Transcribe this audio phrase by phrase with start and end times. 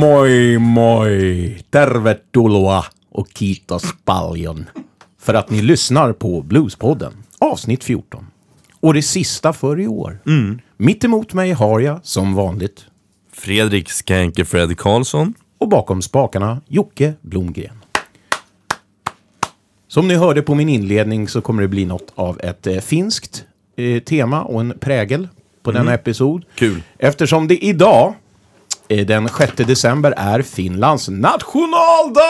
[0.00, 1.58] moi moi!
[1.70, 4.66] Tervetuloa och kiitos paljon
[5.18, 8.26] för att ni lyssnar på Bluespodden, avsnitt 14.
[8.80, 10.18] Och det sista för i år.
[10.76, 12.84] Mitt emot mig har jag, som vanligt,
[13.32, 15.34] Fredrik Skänke Fred Karlsson.
[15.58, 17.84] och bakom spakarna Jocke Blomgren.
[19.88, 23.44] Som ni hörde på min inledning så kommer det bli något av ett eh, finskt
[23.76, 25.28] eh, tema och en prägel
[25.62, 26.44] på denna episod.
[26.54, 26.82] Kul.
[26.98, 28.14] Eftersom det idag,
[28.90, 32.22] Eh, den 6 december, är Finlands nationaldag!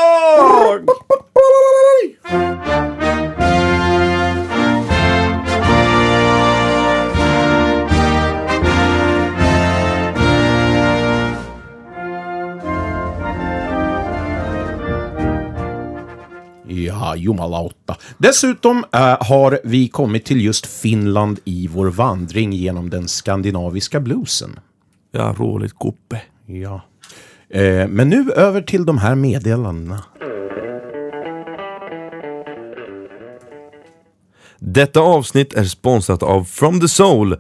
[16.69, 17.97] Ja, jumalauta.
[18.19, 24.61] Dessutom äh, har vi kommit till just Finland i vår vandring genom den skandinaviska bluesen.
[25.12, 26.20] Ja, roligt Kuppe.
[26.53, 26.81] Ja.
[27.48, 30.05] Eh, men nu över till de här meddelandena.
[34.59, 37.37] Detta avsnitt är sponsrat av From the Soul.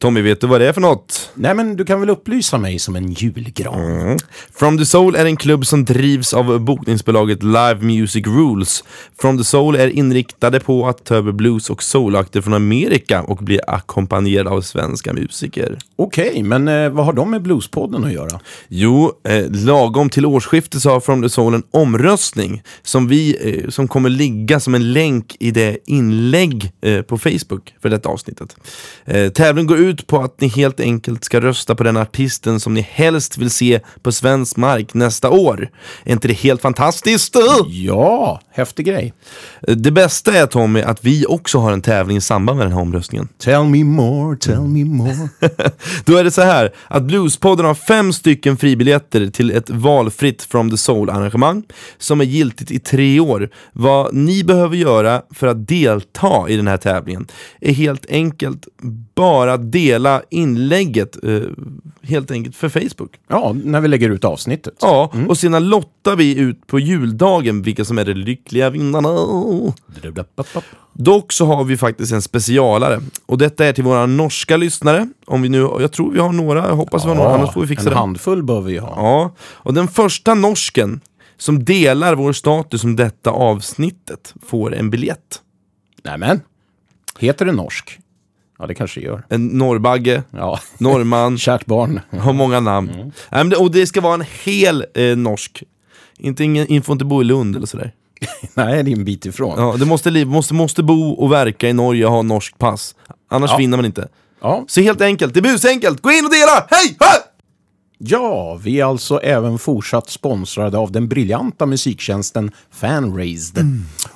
[0.00, 1.30] Tommy, vet du vad det är för något?
[1.34, 4.18] Nej, men du kan väl upplysa mig som en julgran?
[4.54, 8.84] From the Soul är en klubb som drivs av bokningsbolaget Live Music Rules.
[9.20, 13.36] From the Soul är inriktade på att ta över blues och soulakter från Amerika och
[13.36, 15.78] bli ackompanjerade av svenska musiker.
[15.96, 18.40] Okej, men eh, vad har de med Bluespodden att göra?
[18.68, 23.70] Jo, eh, lagom till årsskiftet så har From the Soul en omröstning som, vi, eh,
[23.70, 28.56] som kommer ligga som en länk i det inlägg eh, på Facebook för detta avsnittet.
[29.04, 32.74] Eh, tävlingen går ut på att ni helt enkelt ska rösta på den artisten som
[32.74, 35.70] ni helst vill se på svensk mark nästa år.
[36.04, 37.36] Är inte det helt fantastiskt?
[37.66, 39.12] Ja, häftig grej.
[39.60, 42.80] Det bästa är Tommy att vi också har en tävling i samband med den här
[42.80, 43.28] omröstningen.
[43.38, 45.28] Tell me more, tell me more.
[46.04, 50.70] Då är det så här att Bluespodden har fem stycken fribiljetter till ett valfritt From
[50.70, 51.62] the Soul-arrangemang
[51.98, 53.50] som är giltigt i tre år.
[53.72, 57.26] Vad ni behöver göra för att delta i den här tävlingen
[57.60, 58.68] är helt enkelt
[59.14, 61.40] bara dela inlägget eh,
[62.02, 63.10] helt enkelt för Facebook.
[63.28, 64.74] Ja, när vi lägger ut avsnittet.
[64.80, 69.08] Ja, och sedan lottar vi ut på juldagen vilka som är de lyckliga vinnarna.
[70.92, 75.08] Dock så har vi faktiskt en specialare och detta är till våra norska lyssnare.
[75.26, 77.60] Om vi nu, jag tror vi har några, jag hoppas vi har några, annars får
[77.60, 77.98] vi fixa en det.
[77.98, 78.92] handfull bör vi ha.
[78.96, 81.00] Ja, och den första norsken
[81.38, 85.42] som delar vår status om detta avsnittet får en biljett.
[86.04, 86.40] Nämen,
[87.18, 87.99] heter det norsk?
[88.60, 89.22] Ja, det kanske det gör.
[89.28, 92.00] En norrbagge, Ja, norrman, kärt barn.
[92.18, 92.90] har många namn.
[92.96, 95.62] Nej, men det, och det ska vara en hel eh, norsk.
[96.18, 97.92] Inte ingen, ni får inte bo i Lund eller sådär.
[98.54, 99.54] Nej, det är en bit ifrån.
[99.58, 102.94] Ja, det måste, måste, måste bo och verka i Norge och ha norskt pass.
[103.30, 103.56] Annars Ja.
[103.56, 104.08] vinner man inte.
[104.42, 104.64] Ja.
[104.68, 106.00] Så helt enkelt, det är busenkelt.
[106.02, 106.66] Gå in och dela!
[106.70, 106.96] Hej!
[106.98, 107.06] Ha!
[108.02, 113.58] Ja, vi är alltså även fortsatt sponsrade av den briljanta musiktjänsten Fanraised.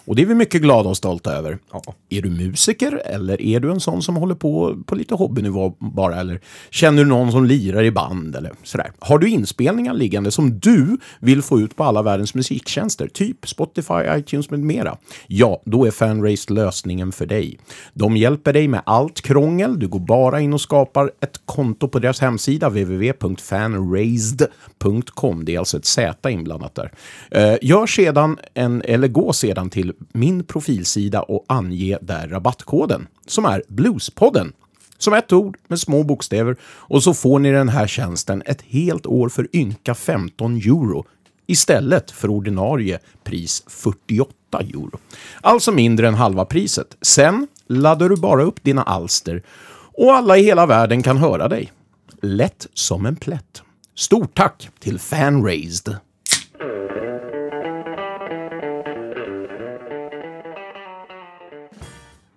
[0.07, 1.59] Och det är vi mycket glada och stolta över.
[1.73, 1.83] Ja.
[2.09, 6.21] Är du musiker eller är du en sån som håller på på lite hobbynivå bara?
[6.21, 8.93] Eller känner du någon som lirar i band eller sådär?
[8.99, 13.95] Har du inspelningar liggande som du vill få ut på alla världens musiktjänster, typ Spotify,
[14.19, 14.97] iTunes med mera?
[15.27, 17.59] Ja, då är Fanraised lösningen för dig.
[17.93, 19.79] De hjälper dig med allt krångel.
[19.79, 25.45] Du går bara in och skapar ett konto på deras hemsida www.fanraised.com.
[25.45, 26.93] Det är alltså ett Z inblandat där.
[27.31, 33.45] Eh, Gör sedan en, eller gå sedan till min profilsida och ange där rabattkoden som
[33.45, 34.53] är Bluespodden.
[34.99, 39.07] Som ett ord med små bokstäver och så får ni den här tjänsten ett helt
[39.07, 41.05] år för ynka 15 euro
[41.47, 44.99] istället för ordinarie pris 48 euro.
[45.41, 46.97] Alltså mindre än halva priset.
[47.03, 49.43] Sen laddar du bara upp dina alster
[49.97, 51.73] och alla i hela världen kan höra dig.
[52.23, 53.63] Lätt som en plätt.
[53.95, 55.97] Stort tack till Fanraised.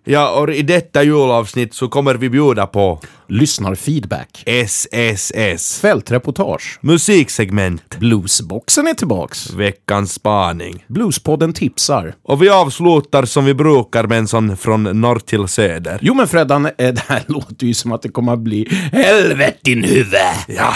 [0.10, 4.44] Ja, och i detta julavsnitt så kommer vi bjuda på Lyssnarfeedback.
[4.46, 5.80] SSS.
[5.82, 6.80] Fältreportage.
[6.82, 7.98] Musiksegment.
[8.00, 9.54] Bluesboxen är tillbaks.
[9.54, 10.86] Veckans spaning.
[10.88, 12.16] Bluespodden tipsar.
[12.24, 16.00] Och vi avslutar som vi brukar med en sån från norr till söder.
[16.02, 19.58] Jo men Freddan, eh, det här låter ju som att det kommer att bli helvete
[19.64, 20.16] din huvud.
[20.48, 20.74] Ja!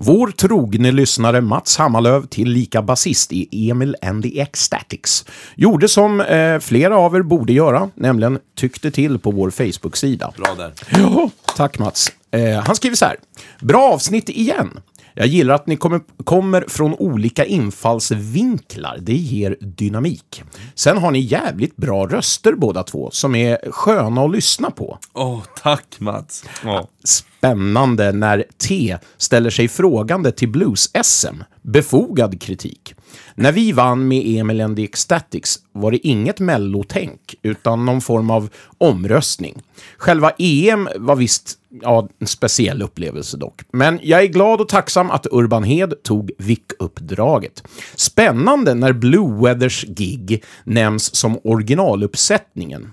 [0.00, 5.24] Vår trogne lyssnare Mats Hammarlöv, tillika basist i Emil and the Ecstatics,
[5.54, 10.32] gjorde som eh, flera av er borde göra, nämligen tyckte till på vår Facebook-sida.
[10.36, 10.72] Bra där.
[10.90, 12.12] Ja, tack Mats.
[12.30, 13.16] Eh, han skriver så här.
[13.60, 14.80] Bra avsnitt igen.
[15.14, 18.98] Jag gillar att ni kommer, kommer från olika infallsvinklar.
[19.00, 20.42] Det ger dynamik.
[20.74, 24.98] Sen har ni jävligt bra röster båda två, som är sköna att lyssna på.
[25.12, 26.44] Åh, tack Mats.
[26.64, 26.88] Ja.
[27.04, 31.44] Spännande när T ställer sig frågande till blues-SM.
[31.62, 32.94] Befogad kritik.
[33.34, 38.30] När vi vann med Emil and the Ecstatics var det inget mellotänk, utan någon form
[38.30, 39.62] av omröstning.
[39.98, 43.62] Själva EM var visst ja, en speciell upplevelse dock.
[43.72, 47.62] Men jag är glad och tacksam att Urban Hed tog VIK-uppdraget.
[47.94, 52.92] Spännande när Blue Weathers gig nämns som originaluppsättningen.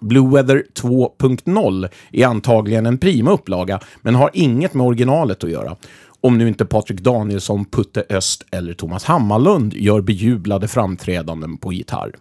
[0.00, 5.76] Blue Weather 2.0 är antagligen en prima upplaga, men har inget med originalet att göra.
[6.20, 12.12] Om nu inte Patrik Danielsson, Putte Öst eller Thomas Hammarlund gör bejublade framträdanden på gitarr.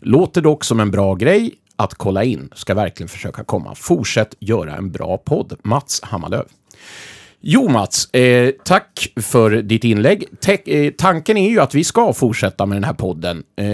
[0.00, 2.50] Låter dock som en bra grej att kolla in.
[2.54, 3.74] Ska verkligen försöka komma.
[3.74, 5.58] Fortsätt göra en bra podd.
[5.62, 6.44] Mats Hammarlöv.
[7.40, 10.24] Jo, Mats, eh, tack för ditt inlägg.
[10.40, 13.42] Te eh, tanken är ju att vi ska fortsätta med den här podden.
[13.56, 13.66] Eh,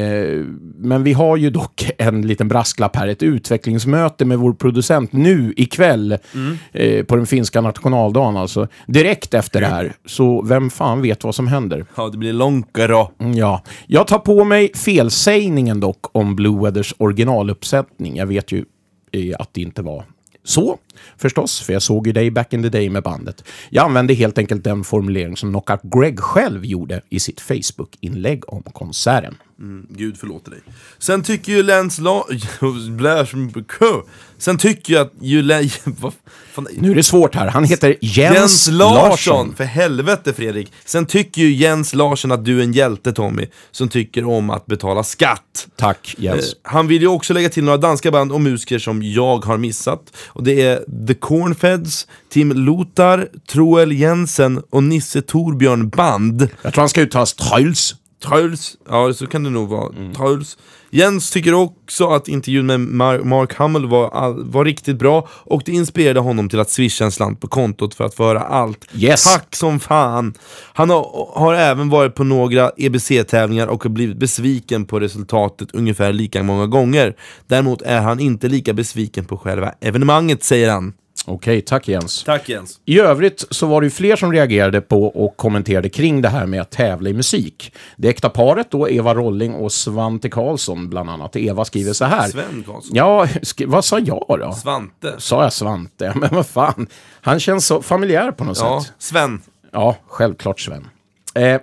[0.76, 3.08] men vi har ju dock en liten brasklapp här.
[3.08, 7.06] Ett utvecklingsmöte med vår producent nu ikväll mm.
[7.06, 8.36] på den finska nationaldagen.
[8.36, 9.92] Alltså direkt efter det här.
[10.06, 11.86] Så vem fan vet vad som händer?
[11.96, 13.10] Ja, det blir långkaro.
[13.20, 13.62] Mm, Ja.
[13.86, 18.16] Jag tar på mig felsägningen dock om Blue Weathers originaluppsättning.
[18.16, 18.64] Jag vet ju
[19.12, 20.04] eh, att det inte var
[20.44, 20.78] så,
[21.16, 23.44] förstås, för jag såg ju dig back in the day med bandet.
[23.70, 28.62] Jag använde helt enkelt den formulering som Knockout Greg själv gjorde i sitt Facebook-inlägg om
[28.62, 29.34] konserten.
[29.60, 30.60] Mm, Gud förlåter dig.
[30.98, 32.26] Sen tycker ju Lance La...
[34.38, 35.42] Sen tycker jag att ju...
[36.76, 37.48] Nu är det svårt här.
[37.48, 39.08] Han heter Jens, Jens Larsson.
[39.08, 39.54] Larsson!
[39.56, 40.72] För helvete Fredrik!
[40.84, 44.66] Sen tycker ju Jens Larsson att du är en hjälte Tommy, som tycker om att
[44.66, 45.68] betala skatt.
[45.76, 46.52] Tack, Jens.
[46.52, 49.58] Eh, Han vill ju också lägga till några danska band och musiker som jag har
[49.58, 50.16] missat.
[50.26, 56.48] Och det är The Cornfeds, Tim Lotar, Troel Jensen och Nisse Torbjörn Band.
[56.62, 57.94] Jag tror han ska uttalas Truls.
[58.24, 59.92] Truls, ja så kan det nog vara.
[59.96, 60.14] Mm.
[60.14, 60.58] Truls.
[60.90, 65.72] Jens tycker också att intervjun med Mar- Mark Hummel var, var riktigt bra och det
[65.72, 68.86] inspirerade honom till att swisha en slant på kontot för att få höra allt.
[68.94, 69.24] Yes.
[69.24, 70.34] Tack som fan!
[70.72, 76.12] Han har, har även varit på några EBC-tävlingar och har blivit besviken på resultatet ungefär
[76.12, 77.14] lika många gånger.
[77.46, 80.92] Däremot är han inte lika besviken på själva evenemanget, säger han.
[81.26, 82.24] Okej, tack Jens.
[82.24, 82.80] Tack Jens.
[82.84, 86.46] I övrigt så var det ju fler som reagerade på och kommenterade kring det här
[86.46, 87.72] med att tävla i musik.
[87.96, 91.36] Det äkta paret då, Eva Rolling och Svante Karlsson bland annat.
[91.36, 92.28] Eva skriver så här.
[92.28, 92.96] Sven Karlsson.
[92.96, 93.26] Ja,
[93.66, 94.52] vad sa jag då?
[94.62, 95.14] Svante.
[95.18, 96.12] Sa jag Svante?
[96.20, 96.86] Men vad fan.
[97.20, 98.92] Han känns så familjär på något Ja, sätt.
[98.98, 99.42] Sven.
[99.72, 100.86] Ja, självklart Sven.
[101.34, 101.60] Eh, eh,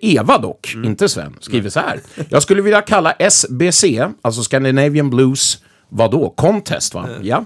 [0.00, 2.00] Eva dock, inte Sven, skriver så här.
[2.28, 3.84] Jag skulle vilja kalla SBC,
[4.22, 5.58] alltså Scandinavian Blues,
[5.90, 6.30] vadå?
[6.36, 7.08] Contest va?
[7.22, 7.44] Ja.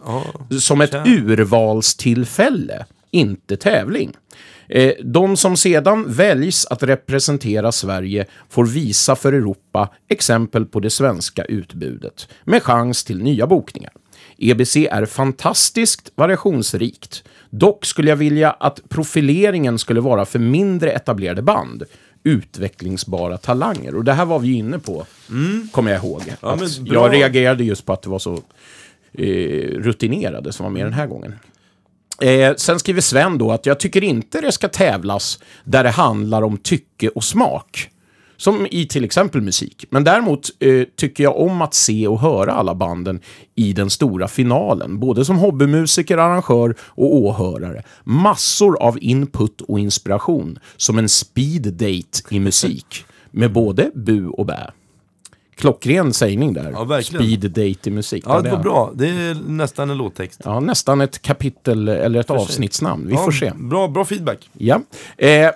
[0.60, 0.94] Som ett
[1.74, 4.12] urvalstillfälle, inte tävling.
[4.68, 10.90] Eh, De som sedan väljs att representera Sverige får visa för Europa exempel på det
[10.90, 13.92] svenska utbudet med chans till nya bokningar.
[14.38, 17.24] EBC är fantastiskt variationsrikt.
[17.50, 21.82] Dock skulle jag vilja att profileringen skulle vara för mindre etablerade band.
[22.24, 23.94] Utvecklingsbara talanger.
[23.94, 25.06] Och det här var vi inne på,
[25.72, 26.22] kommer jag ihåg.
[26.78, 27.02] bra.
[27.02, 28.32] jag reagerade just på att det var så
[29.12, 31.34] eh, rutinerade som var med den här gången.
[32.22, 36.42] Eh, sen skriver Sven då att jag tycker inte det ska tävlas där det handlar
[36.42, 37.90] om tycke och smak.
[38.36, 39.86] Som i till exempel musik.
[39.90, 43.20] Men däremot eh, tycker jag om att se och höra alla banden
[43.54, 45.00] i den stora finalen.
[45.00, 47.82] Både som hobbymusiker, arrangör och åhörare.
[48.04, 50.58] Massor av input och inspiration.
[50.76, 53.04] Som en speed date i musik.
[53.30, 54.70] Med både bu och bä.
[55.56, 56.70] Klockren sägning där.
[56.88, 57.02] Ja.
[57.02, 58.24] Speed date i musik.
[58.26, 58.92] Ja, det var bra.
[58.94, 60.40] Det är nästan en låttext.
[60.44, 63.06] Ja, nästan ett kapitel eller ett avsnittsnamn.
[63.06, 63.52] Vi Ja, får se.
[63.56, 64.50] Bra, bra feedback.
[64.52, 64.80] Ja.
[65.16, 65.50] Eh,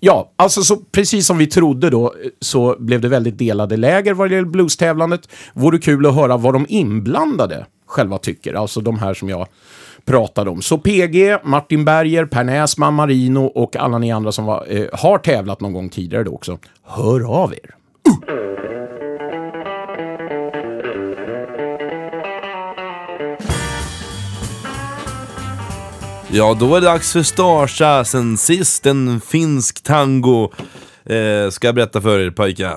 [0.00, 4.14] ja, alltså så, precis som vi trodde då eh, så blev det väldigt delade läger
[4.14, 5.28] vad det gäller blues-tävlandet.
[5.54, 9.46] Vore kul att höra vad de inblandade själva tycker, alltså de här som jag
[10.04, 10.62] pratade om.
[10.62, 15.18] Så PG, Martin Berger, Per Näsman, Marino och alla ni andra som var, eh, har
[15.18, 16.58] tävlat någon gång tidigare då också.
[16.82, 17.74] Hör av er!
[18.28, 18.59] Mm.
[26.32, 30.50] Ja, då är det dags för Starsa, sen sist en finsk tango.
[31.04, 32.76] Eh, ska jag berätta för er pojkar.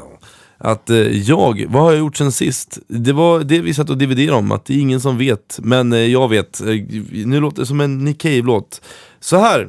[0.57, 2.79] Att eh, jag, vad har jag gjort sen sist?
[2.87, 5.59] Det var det vi satt och dividerade om, att det är ingen som vet.
[5.63, 6.61] Men eh, jag vet.
[6.61, 6.67] Eh,
[7.25, 8.81] nu låter det som en Nick Cave-låt.
[9.19, 9.67] Så här.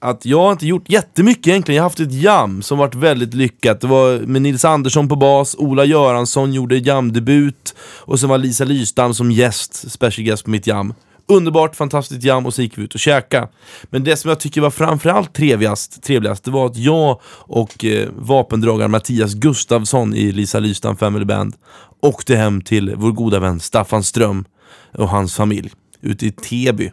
[0.00, 3.34] Att jag har inte gjort jättemycket egentligen, jag har haft ett jam som varit väldigt
[3.34, 3.80] lyckat.
[3.80, 8.64] Det var med Nils Andersson på bas, Ola Göransson gjorde jamdebut och sen var Lisa
[8.64, 10.94] Lystam som gäst, special guest på mitt jam.
[11.26, 13.48] Underbart, fantastiskt jam och så gick vi ut och käka.
[13.84, 18.08] Men det som jag tycker var framförallt trevligast, trevligast det var att jag och eh,
[18.16, 21.54] vapendragaren Mattias Gustavsson i Lisa Lystam Family Band
[22.00, 24.44] åkte hem till vår goda vän Staffan Ström
[24.92, 26.92] och hans familj ute i Täby.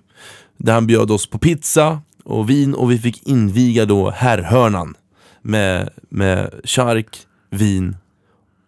[0.57, 4.95] Där han bjöd oss på pizza och vin och vi fick inviga då herrhörnan
[5.41, 7.17] med, med chark,
[7.49, 7.97] vin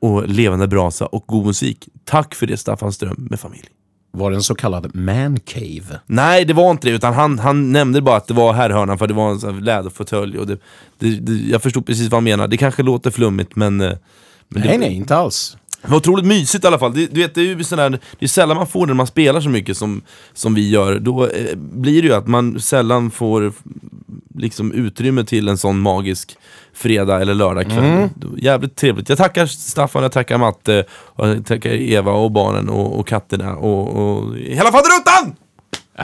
[0.01, 1.89] och levande brasa och god musik.
[2.05, 3.67] Tack för det Staffan Ström med familj.
[4.13, 5.99] Var det en så kallad man cave?
[6.07, 9.07] Nej, det var inte det, utan han, han nämnde bara att det var herrhörnan för
[9.07, 10.37] det var en sån läderfåtölj.
[10.37, 10.57] Och det,
[10.99, 12.47] det, det, jag förstod precis vad han menar.
[12.47, 13.81] Det kanske låter flummigt, men...
[13.81, 13.91] eh,
[14.49, 15.57] men Nej, det, nej, inte alls.
[15.81, 16.93] det var otroligt mysigt i alla fall.
[16.93, 18.97] Det, du vet, det är ju sån där, det är sällan man får det när
[18.97, 20.01] man spelar så mycket som,
[20.33, 20.99] som vi gör.
[20.99, 23.53] Då eh, blir det ju att man sällan får
[24.41, 26.37] liksom utrymme till en sån magisk
[26.73, 28.09] fredag eller lördagkväll.
[28.15, 29.09] Då- Jävligt trevligt.
[29.09, 33.55] Jag tackar Staffan, jag tackar Matte, och jag tackar Eva och barnen och, och katterna
[33.55, 35.35] och, och hela faderuttan!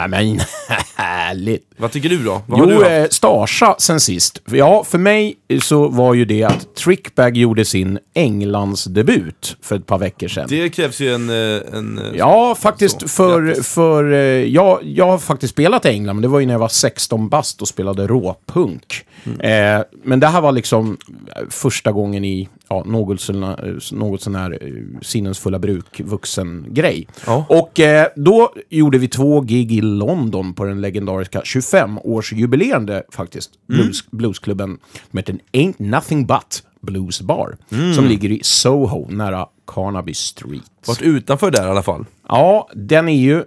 [0.01, 0.39] Ja, men
[0.95, 1.63] härligt.
[1.77, 2.41] Vad tycker du då?
[2.45, 2.91] Vad har du Jo, haft?
[2.91, 4.41] eh, Starsa sen sist.
[4.51, 9.97] Ja, för mig så var ju det att Trickbag gjorde sin Englandsdebut för ett par
[9.97, 10.45] veckor sedan.
[10.49, 11.29] Det krävs ju en...
[11.29, 13.63] eh, en eh, Ja, faktiskt Så, för...
[13.63, 16.59] för eh, jag, jag har faktiskt spelat i England, men det var ju när jag
[16.59, 19.05] var 16 bast och spelade råpunk.
[19.25, 19.39] Mm.
[19.79, 20.97] Eh, men det här var liksom
[21.49, 27.07] första gången i ja, något sån här, något sån här eh, sinnesfulla bruk, vuxen grej.
[27.25, 27.45] Ja.
[27.49, 33.81] Och eh, då gjorde vi två gig i London på den legendariska 25-årsjubilerande faktiskt, Mm.
[33.81, 34.77] blues, bluesklubben
[35.11, 37.57] som heter Ain't Nothing But Blues Bar.
[37.71, 37.93] Mm.
[37.93, 40.63] Som ligger i Soho, nära Carnaby Street.
[40.87, 42.05] Varit utanför där i alla fall.
[42.27, 43.43] Ja, den är ju,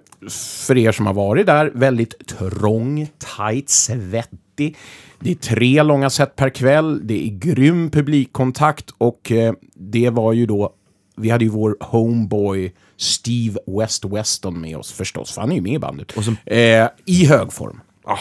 [0.66, 4.76] för er som har varit där, väldigt trång, tight, svettig.
[5.20, 10.32] Det är tre långa set per kväll, det är grym publikkontakt och eh, det var
[10.32, 10.72] ju då,
[11.16, 15.62] vi hade ju vår homeboy Steve West Weston med oss förstås, för han är ju
[15.62, 16.12] med i bandet.
[16.46, 17.80] eh, I hög form.
[18.04, 18.18] Ah.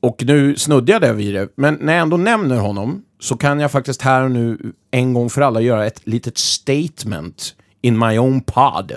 [0.00, 3.70] Och nu snuddade jag vid det, men när jag ändå nämner honom så kan jag
[3.70, 8.40] faktiskt här och nu en gång för alla göra ett litet statement in my own
[8.40, 8.92] pod.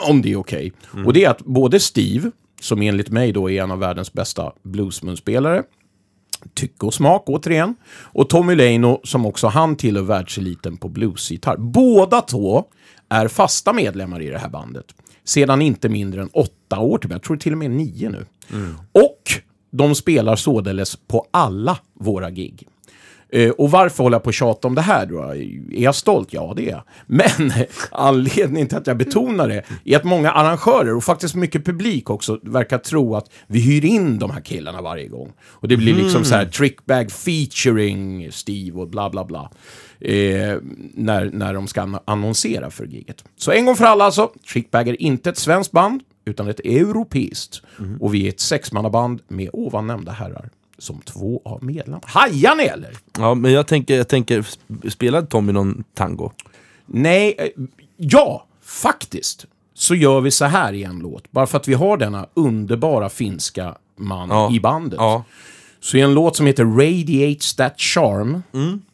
[0.08, 0.72] om det är okej.
[1.06, 2.30] Och det är att både Steve,
[2.60, 5.62] som enligt mig då är en av världens bästa bluesmunspelare,
[6.54, 11.56] tycke och smak återigen, och Tommy Leino som också han tillhör världseliten på bluesgitarr.
[11.56, 12.64] Båda två
[13.08, 14.86] är fasta medlemmar i det här bandet.
[15.24, 18.26] Sedan inte mindre än åtta år tillbaka, jag tror till och med nio nu.
[18.92, 19.22] Och
[19.70, 22.68] de spelar således på alla våra gig.
[23.32, 25.18] Eh, och varför håller jag på att tjata om det här då?
[25.22, 26.28] Är jag stolt?
[26.32, 26.82] Ja, det är jag.
[27.06, 27.52] Men
[27.90, 32.38] anledningen till att jag betonar det är att många arrangörer och faktiskt mycket publik också
[32.42, 35.32] verkar tro att vi hyr in de här killarna varje gång.
[35.42, 39.50] Och det blir liksom så här trickbag featuring Steve och bla bla bla.
[40.00, 40.56] Eh,
[40.94, 43.24] när, när de ska an- annonsera för giget.
[43.36, 47.62] Så en gång för alla alltså, Trickbag är inte ett svenskt band, utan ett europeiskt.
[48.00, 50.48] Och vi är ett sexmannaband med ovan nämnda herrar
[50.80, 52.02] som två av medlemmarna.
[52.06, 52.96] Hajar ni eller?
[53.18, 56.30] Ja, men jag tänker, jag tänker sp- spelade Tommy någon tango?
[56.86, 57.46] Nej, eh,
[57.96, 59.46] ja, faktiskt.
[59.74, 61.30] Så gör vi så här i en låt.
[61.32, 64.52] Bara för att vi har denna underbara finska man Ja.
[64.52, 64.96] i bandet.
[64.98, 65.24] Ja.
[65.80, 68.42] Så i en låt som heter Radiates That Charm,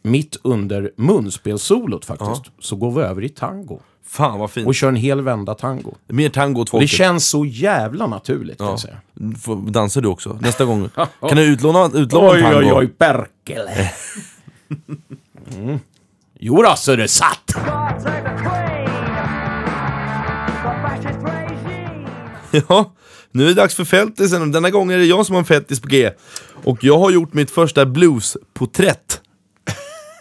[0.01, 3.79] mitt under munspelsolot faktiskt, så går vi över i tango.
[4.09, 4.67] Fan vad fint.
[4.67, 5.95] Och kör en hel vända tango.
[6.07, 6.89] Mer tango åt Det folket.
[6.89, 8.71] känns så jävla naturligt kan Ja.
[8.73, 8.97] jag säga.
[9.41, 10.37] Får- Dansar du också?
[10.41, 10.89] Nästa gång.
[11.21, 12.57] Kan du utlåna, utlåna en Oj, tango?
[12.59, 13.91] oj, oj, Perkele.
[15.57, 15.79] Mm.
[16.39, 17.39] Jo då, så det satt.
[17.53, 18.85] God save the Queen!
[20.63, 22.09] The fascist regime!
[22.69, 22.93] Ja,
[23.31, 24.51] nu är det dags för fältisen.
[24.51, 26.11] Denna gång är det jag som har en fettis på G.
[26.63, 29.21] Och jag har gjort mitt första bluesporträtt.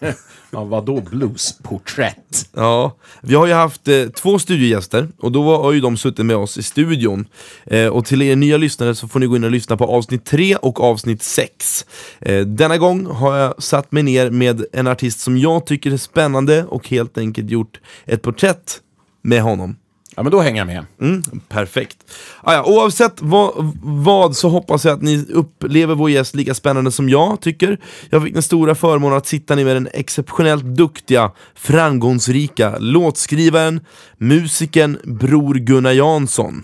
[0.51, 2.49] Ja, vadå bluesporträtt?
[2.55, 6.37] Ja, vi har ju haft eh, två studiogäster och då har ju de suttit med
[6.37, 7.27] oss i studion.
[7.67, 10.25] Eh, och till er nya lyssnare så får ni gå in och lyssna på avsnitt
[10.25, 11.87] 3 och avsnitt 6.
[12.21, 15.97] Eh, denna gång har jag satt mig ner med en artist som jag tycker är
[15.97, 18.81] spännande och helt enkelt gjort ett porträtt
[19.23, 19.77] med honom.
[20.17, 20.87] Ja, men då hänger jag med.
[21.01, 21.97] Mm, perfekt.
[22.43, 26.93] Ah, Aja, oavsett vad, vad så hoppas jag att ni upplever vår gäst lika spännande
[26.93, 27.79] som jag tycker.
[28.11, 33.81] Jag fick den stora förmånen att sitta ner med den exceptionellt duktiga, framgångsrika låtskrivaren,
[34.19, 36.63] musikern Bror Gunnar Jansson.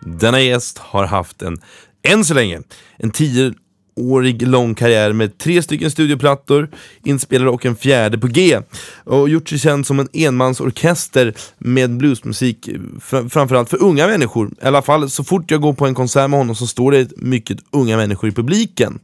[0.00, 1.58] Denna gäst har haft en,
[2.02, 2.62] än så länge,
[2.96, 3.54] en tio
[3.96, 6.68] Årig lång karriär med tre stycken studioplattor,
[7.04, 8.60] inspelade och en fjärde på G.
[9.04, 12.68] Och gjort sig känd som en enmansorkester med bluesmusik,
[13.00, 14.50] fr- framförallt för unga människor.
[14.62, 17.12] I alla fall så fort jag går på en konsert med honom så står det
[17.16, 18.98] mycket unga människor i publiken.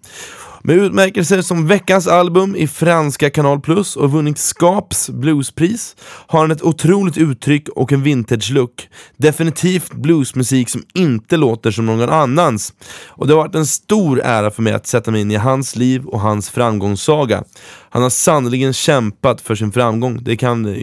[0.62, 6.50] Med utmärkelser som veckans album i franska Kanal Plus och vunnit Skaps bluespris har han
[6.50, 8.88] ett otroligt uttryck och en vintage-look.
[9.16, 12.72] Definitivt bluesmusik som inte låter som någon annans.
[13.08, 15.76] Och det har varit en stor ära för mig att sätta mig in i hans
[15.76, 17.44] liv och hans framgångssaga.
[17.92, 20.74] Han har sannerligen kämpat för sin framgång, det kan eh,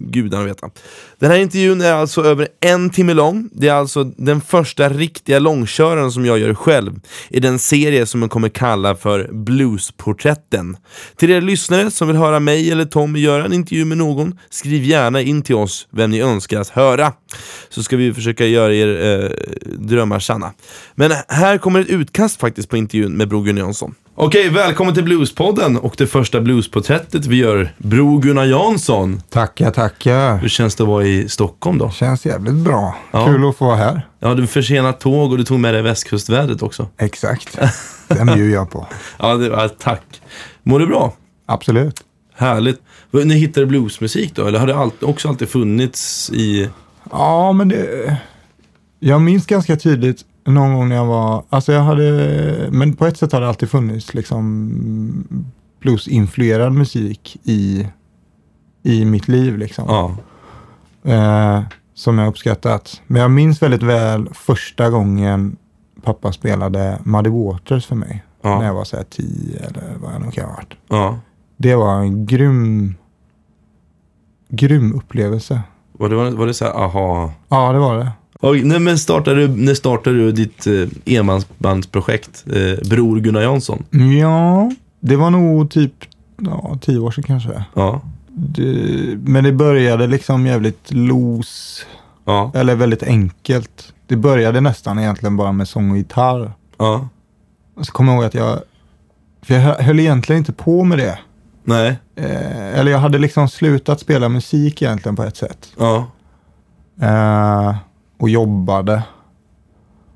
[0.00, 0.70] gudarna veta.
[1.18, 3.48] Den här intervjun är alltså över en timme lång.
[3.52, 8.22] Det är alltså den första riktiga långköraren som jag gör själv i den serie som
[8.22, 10.76] jag kommer kalla för Bluesporträtten.
[11.16, 14.84] Till er lyssnare som vill höra mig eller Tommy göra en intervju med någon, skriv
[14.84, 17.12] gärna in till oss vem ni önskar att höra.
[17.68, 19.30] Så ska vi försöka göra er eh,
[19.78, 20.52] drömmar sanna.
[20.94, 23.94] Men här kommer ett utkast faktiskt på intervjun med Bror Gunnar Jansson.
[24.16, 27.74] Okej, välkommen till Bluespodden och det första bluesporträttet vi gör.
[27.78, 29.22] Bror Gunnar Jansson.
[29.30, 30.36] Tackar, tackar.
[30.36, 31.90] Hur känns det att vara i Stockholm då?
[31.90, 32.96] Känns jävligt bra.
[33.10, 33.26] Ja.
[33.26, 34.08] Kul att få vara här.
[34.20, 36.88] Ja, du försenat tåg och du tog med dig västkustvädret också.
[36.98, 37.58] Exakt.
[38.08, 38.86] Den bjuder jag på.
[39.18, 40.22] Ja, det, ja, tack.
[40.62, 41.12] Mår du bra?
[41.46, 42.00] Absolut.
[42.34, 42.80] Härligt.
[43.10, 44.46] När hittade du bluesmusik då?
[44.46, 46.68] Eller har det alltid, också alltid funnits i...
[47.10, 48.16] Ja, men det...
[48.98, 51.44] Jag minns ganska tydligt någon gång när jag var...
[51.48, 52.68] Alltså jag hade...
[52.72, 55.24] Men på ett sätt har det alltid funnits liksom
[55.80, 57.88] bluesinfluerad musik i,
[58.82, 59.84] i mitt liv liksom.
[59.88, 60.16] Ja.
[61.12, 61.62] eh,
[61.94, 63.02] som jag uppskattat.
[63.06, 65.56] Men jag minns väldigt väl första gången
[66.02, 68.24] pappa spelade Muddy Waters för mig.
[68.42, 68.58] Ja.
[68.58, 70.74] När jag var så här tio eller vad jag nog kan ha varit.
[70.88, 71.18] ja.
[71.56, 72.94] Det var en grym,
[74.48, 75.60] grym upplevelse.
[75.92, 77.32] Var det, var det så här, aha...
[77.48, 78.12] Ja, det var det.
[78.48, 82.44] Och, nej, men startade, du- när startade du ditt eh, enmansbandsprojekt?
[82.46, 83.84] Eh, Bror Gunnar Jansson?
[84.20, 84.70] Ja,
[85.00, 85.92] det var nog typ
[86.40, 87.64] ja, tio år sedan kanske.
[87.74, 88.00] Ja.
[88.28, 91.84] Det, men det började liksom jävligt loose,
[92.24, 92.52] Ja.
[92.54, 93.92] eller väldigt enkelt.
[94.06, 96.52] Det började nästan egentligen bara med sång och gitarr.
[96.78, 97.08] Ja.
[97.76, 98.58] Och så kommer jag ihåg att jag,
[99.42, 101.18] för jag hö- höll egentligen inte på med det.
[101.64, 101.88] Nej.
[102.16, 105.68] Eh, eller jag hade liksom slutat spela musik egentligen på ett sätt.
[105.78, 106.06] Ja.
[107.02, 107.74] Eh,
[108.18, 109.02] och jobbade.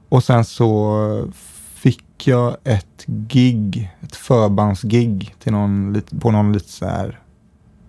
[0.08, 1.32] Och sen så
[1.74, 7.20] fick jag ett gig, ett förbandsgig till någon, på någon lite så här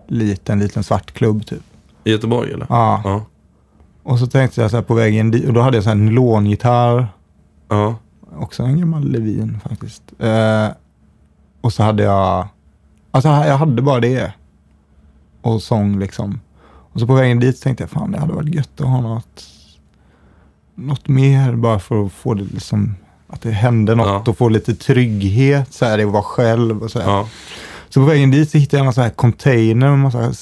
[0.06, 1.62] liten, liten svartklubb typ.
[2.04, 2.66] I Göteborg eller?
[2.68, 3.00] Ja.
[3.04, 3.24] Ja.
[4.02, 5.96] Och så tänkte jag så här på vägen dit, och då hade jag så här
[5.96, 7.08] en nylongitarr.
[7.68, 7.94] Ja.
[8.38, 10.02] Också en gammal Levin faktiskt.
[10.18, 10.68] Eh,
[11.60, 12.48] och så hade jag,
[13.10, 14.32] alltså jag hade bara det.
[15.42, 16.40] Och sång liksom.
[16.92, 19.44] Och så på vägen dit tänkte jag, fan det hade varit gött att ha något,
[20.80, 22.94] något mer bara för att få det liksom,
[23.28, 24.30] att det hände något Ja.
[24.32, 26.98] och få lite trygghet så här, i att vara själv och så.
[26.98, 27.28] Ja.
[27.88, 30.32] Så på vägen dit så hittade jag någon sån här container med massa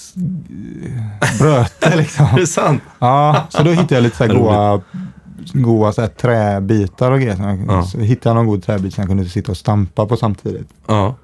[1.38, 2.26] bröte liksom.
[2.26, 2.82] Är det sant?
[2.98, 4.80] Ja, så då hittade jag lite så här goa,
[5.52, 7.64] goa så här träbitar och grejer.
[7.68, 7.82] Ja.
[7.82, 10.68] så hittade jag någon god träbit som jag kunde sitta och stampa på samtidigt.
[10.86, 11.14] Ja.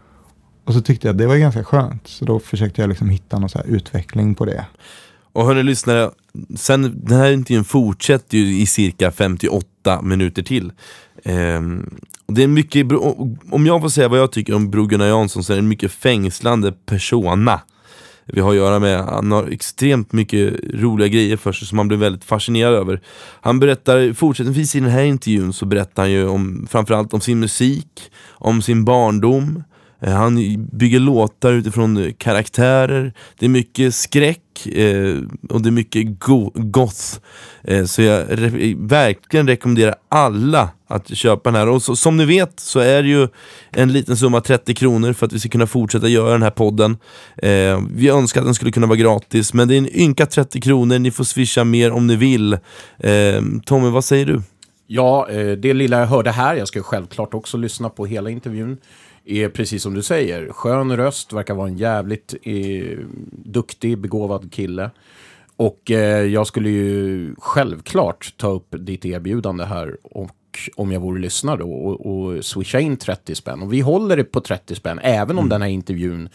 [0.66, 2.06] Och så tyckte jag att det var ganska skönt.
[2.06, 4.64] Så då försökte jag liksom hitta någon så utveckling på det.
[5.34, 6.10] Och hörni lyssnare,
[6.56, 10.72] sen, den här intervjun fortsätter ju i cirka 58 minuter till.
[11.24, 12.86] Ehm, och det är mycket,
[13.50, 15.68] om jag får säga vad jag tycker om Bror Gunnar Jansson så är det en
[15.68, 17.60] mycket fängslande persona.
[18.26, 21.88] Vi har att göra med, han har extremt mycket roliga grejer för sig som man
[21.88, 23.00] blir väldigt fascinerad över.
[23.40, 27.40] Han berättar, fortsättningsvis i den här intervjun så berättar han ju om, framförallt om sin
[27.40, 29.73] musik, om sin barndom, Eh,
[30.06, 35.16] Eh, han bygger låtar utifrån eh, karaktärer, det är mycket skräck eh,
[35.50, 37.18] och det är mycket go- goth.
[37.64, 41.68] Eh, så jag re- verkligen rekommenderar alla att köpa den här.
[41.68, 43.28] Och så, som ni vet så är det ju
[43.70, 46.96] en liten summa 30 kronor för att vi ska kunna fortsätta göra den här podden.
[47.36, 50.60] Eh, vi önskar att den skulle kunna vara gratis, men det är en ynka 30
[50.60, 52.52] kronor, ni får swisha mer om ni vill.
[52.98, 54.42] Eh, Tommy, vad säger du?
[54.86, 58.76] Ja, eh, det lilla jag hörde här, jag ska självklart också lyssna på hela intervjun,
[59.24, 60.48] är precis som du säger.
[60.52, 62.98] Skön röst, verkar vara en jävligt eh,
[63.30, 64.90] duktig, begåvad kille.
[65.56, 70.30] Och eh, jag skulle ju självklart ta upp ditt erbjudande här och
[70.76, 73.62] om jag vore lyssnare då, och, och swisha in 30 spänn.
[73.62, 76.28] Och vi håller det på 30 spänn, även om den här intervjun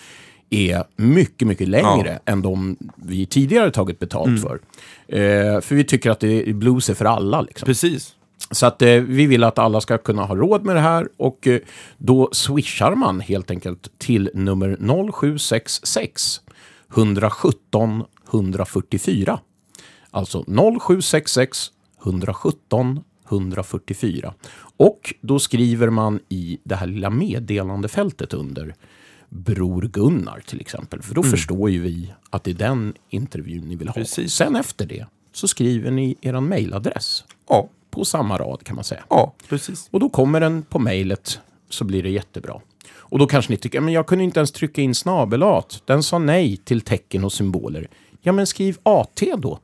[0.50, 4.60] är mycket, mycket längre än de vi tidigare tagit betalt för.
[5.08, 7.42] Eh, för vi tycker att det, blues är för alla.
[7.42, 7.66] Liksom.
[7.66, 8.16] Precis.
[8.52, 11.48] Så att eh, vi vill att alla ska kunna ha råd med det här och
[11.48, 11.60] eh,
[11.98, 14.78] då swishar man helt enkelt till nummer
[15.12, 16.42] 0766
[16.96, 19.40] 117 144.
[20.12, 21.72] Alltså 0766
[22.04, 24.34] 117 144.
[24.78, 28.76] Och då skriver man i det här lilla meddelandefältet under
[29.30, 31.02] Bror Gunnar till exempel.
[31.02, 33.94] För då förstår ju vi att det är den intervjun ni vill ha.
[33.94, 34.34] Precis.
[34.34, 39.04] Sen efter det så skriver ni er mejladress Ja, på samma rad kan man säga.
[39.10, 39.88] ja precis.
[39.92, 42.54] Och då kommer den på mejlet så blir det jättebra.
[42.92, 45.82] Och då kanske ni tycker, men jag kunde inte ens trycka in snabelat.
[45.86, 47.88] Den sa nej till tecken och symboler.
[48.22, 49.60] Ja, men skriv AT då.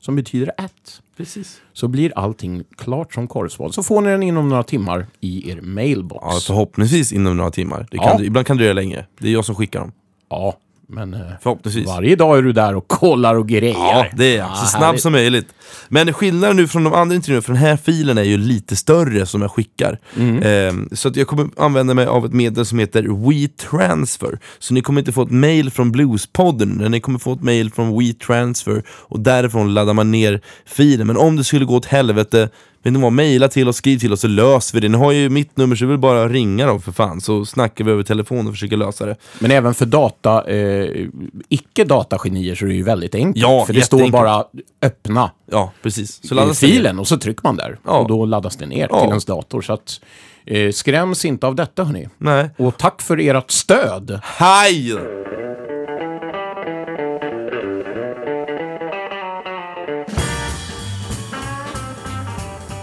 [0.00, 1.00] Som betyder att.
[1.16, 1.60] Precis.
[1.72, 3.74] Så blir allting klart som korvspad.
[3.74, 6.22] Så får ni den inom några timmar i er mailbox.
[6.22, 7.86] Ja, förhoppningsvis inom några timmar.
[7.90, 8.24] Det kan, Ja.
[8.24, 9.06] Ibland kan det dröja länge.
[9.18, 9.92] Det är jag som skickar dem.
[10.28, 10.56] Ja,
[10.88, 11.86] men eh, Förhoppningsvis.
[11.86, 13.74] varje dag är du där och kollar och grejer.
[13.74, 14.56] Ja, det är jag.
[14.56, 15.02] Så snabbt härligt.
[15.02, 15.46] som möjligt.
[15.88, 19.26] Men skillnaden nu från de andra intervjuerna, för den här filen är ju lite större
[19.26, 19.98] som jag skickar.
[20.16, 20.42] Mm.
[20.42, 24.38] Ehm, så att jag kommer använda mig av ett medel som heter WeTransfer.
[24.58, 27.72] Så ni kommer inte få ett mail från Bluespodden, utan ni kommer få ett mail
[27.72, 31.06] från WeTransfer och därifrån laddar man ner filen.
[31.06, 32.48] Men om det skulle gå åt helvete,
[32.84, 34.88] vet ni vad, mejla till oss, skriv till oss så löser vi det.
[34.88, 37.20] Ni har ju mitt nummer så det är väl bara att ringa då för fan,
[37.20, 39.16] så snackar vi över telefon och försöker lösa det.
[39.38, 41.06] Men även för data, eh,
[41.48, 43.42] icke-datagenier så är det ju väldigt enkelt.
[43.42, 44.44] Ja, för det står bara
[44.82, 46.28] öppna Ja, precis.
[46.28, 46.68] Så i laddas ner.
[46.68, 47.78] filen och så trycker man där.
[47.84, 47.98] Ja.
[47.98, 49.00] Och då laddas det ner Ja.
[49.00, 49.62] till ens dator.
[49.62, 50.00] Så att,
[50.46, 52.08] eh, skräms inte av detta hörni.
[52.18, 52.50] Nej.
[52.58, 54.20] Och tack för ert stöd.
[54.22, 54.94] Hej!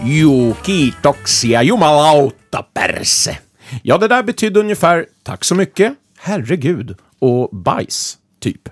[0.04, 3.38] Jo, kiitoksia jumalauta perse.
[3.82, 8.68] Ja, det där betydde ungefär tack så mycket, herregud och bajs, typ.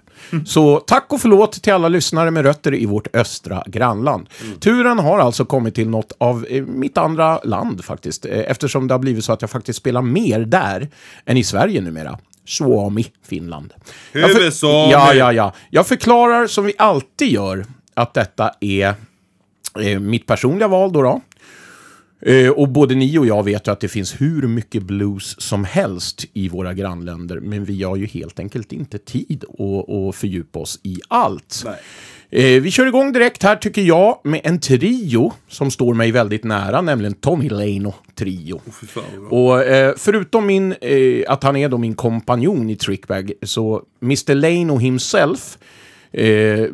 [0.47, 4.29] Så tack och förlåt till alla lyssnare med rötter i vårt östra grannland.
[4.61, 8.95] Turen har alltså kommit till något av eh, mitt andra land faktiskt, eh, eftersom det
[8.95, 10.89] har blivit så att jag faktiskt spelar mer där
[11.27, 12.19] än i Sverige numera.
[12.45, 13.75] Suomi, Finland.
[14.53, 14.93] Suomi.
[14.93, 15.53] Ja, ja, ja.
[15.71, 17.65] Jag förklarar som vi alltid gör
[17.95, 18.95] att detta är
[20.01, 21.03] mitt personliga val då.
[21.03, 21.21] då.
[22.23, 25.65] Eh, och både ni och jag vet ju att det finns hur mycket blues som
[25.65, 30.59] helst i våra grannländer, men vi har ju helt enkelt inte tid att, att fördjupa
[30.59, 31.65] oss i allt.
[32.31, 36.45] Eh, vi kör igång direkt här tycker jag med en trio som står mig väldigt
[36.45, 38.61] nära, nämligen Tommy Leino Trio.
[39.31, 44.35] Och eh, förutom min, eh, att han är då min kompanjon i Trickbag, så Mr
[44.35, 45.59] Leino himself
[46.13, 46.67] eh,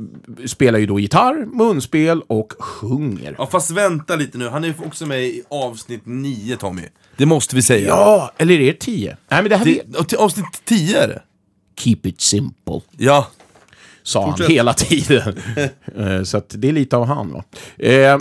[0.46, 3.34] spelar ju då gitarr, munspel och sjunger.
[3.38, 6.82] Ja fast vänta lite nu, han är ju också med i avsnitt 9 Tommy.
[7.16, 7.88] Det måste vi säga.
[7.88, 9.16] Ja, eller är det 10?
[9.28, 10.12] Nej, men det här Det, vet...
[10.14, 11.22] avsnitt 10 är det.
[11.78, 13.26] Keep it simple, Ja.
[14.02, 14.46] sa Fortsätt.
[14.46, 15.38] han hela tiden.
[15.98, 17.32] Eh, Så att det är lite av han.
[17.32, 17.44] Va?
[17.78, 18.18] Eh,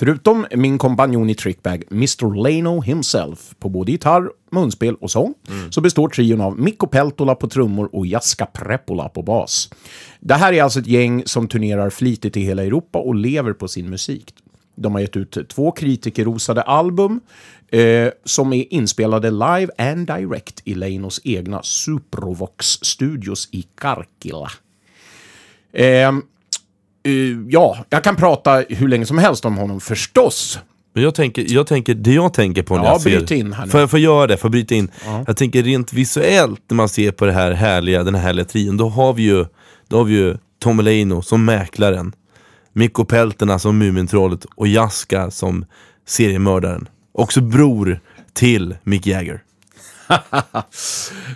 [0.00, 5.34] förutom min kompanjon i Trickbag, Mr Leno himself, på både gitarr, munspel och sång,
[5.70, 9.70] så består trion av Mikko Peltola på trummor och Jaska Prepola på bas.
[10.20, 13.68] Det här är alltså ett gäng som turnerar flitigt i hela Europa och lever på
[13.68, 14.34] sin musik.
[14.74, 17.20] De har gett ut två kritikerrosade album
[17.68, 24.50] eh, som är inspelade live and direct i Leinos egna Suprovox Studios i Karkila.
[25.72, 26.12] Eh,
[27.02, 27.12] eh,
[27.48, 30.58] ja, jag kan prata hur länge som helst om honom förstås.
[30.92, 33.10] Men jag tänker, jag tänker, det jag tänker på när Ja, jag ser...
[33.10, 33.70] bryt in här nu.
[33.70, 34.36] Får jag få göra det?
[34.36, 34.90] Får jag bryta in?
[35.26, 38.76] Jag tänker rent visuellt när man ser på det här härliga, den här härliga trion,
[38.76, 39.46] då har vi ju,
[39.88, 42.12] då har vi ju Tom Leino som mäklaren,
[42.72, 45.64] Mikko Pelterna som Mumintrollet och Jaska som
[46.06, 46.88] seriemördaren.
[47.12, 48.00] Också bror
[48.32, 49.42] till Mick Jagger.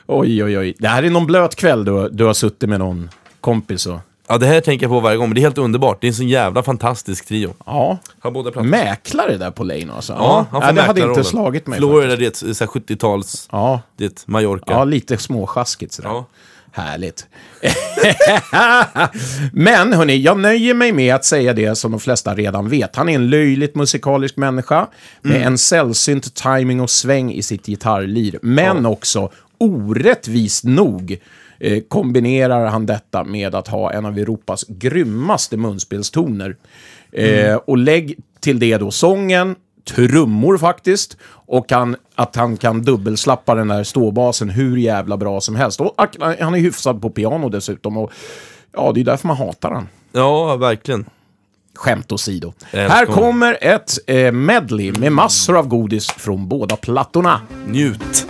[0.06, 0.74] Oj, oj, oj.
[0.78, 4.00] Det här är någon blöt kväll du, du har suttit med någon kompis och...
[4.28, 6.00] Ja, det här tänker jag på varje gång, men det är helt underbart.
[6.00, 7.54] Det är en sån jävla fantastisk trio.
[7.66, 10.12] Ja, Har båda mäklare där på Lane alltså.
[10.12, 11.78] Ja, han får det hade inte slagit mig.
[11.78, 14.64] Florida, det är ett så här 70-tals, Ja, det Mallorca.
[14.66, 16.08] ja, lite småsjaskigt sådär.
[16.08, 16.26] Ja.
[16.76, 17.26] Härligt.
[19.52, 22.96] Men hörni, jag nöjer mig med att säga det som de flesta redan vet.
[22.96, 24.86] Han är en löjligt musikalisk människa
[25.22, 28.38] med en sällsynt timing och sväng i sitt gitarrlir.
[28.42, 31.18] Men också, orättvist nog,
[31.88, 36.56] kombinerar han detta med att ha en av Europas grymmaste munspelstoner.
[37.12, 39.56] Eh, och lägg till det då sången,
[39.94, 45.56] trummor faktiskt, och han, att han kan dubbelslappa den där ståbasen hur jävla bra som
[45.56, 45.80] helst.
[45.80, 47.96] Och han är hyfsad på piano dessutom.
[47.96, 48.12] Och,
[48.72, 49.88] ja, det är därför man hatar han.
[50.12, 51.04] ja, verkligen.
[51.74, 52.52] Skämt åsido.
[52.72, 57.40] Här kommer ett eh, medley med massor av godis från båda plattorna.
[57.66, 58.26] Njut.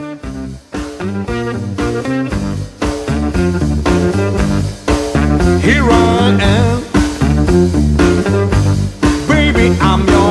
[5.74, 6.82] Here I am.
[9.26, 10.23] Baby, I'm your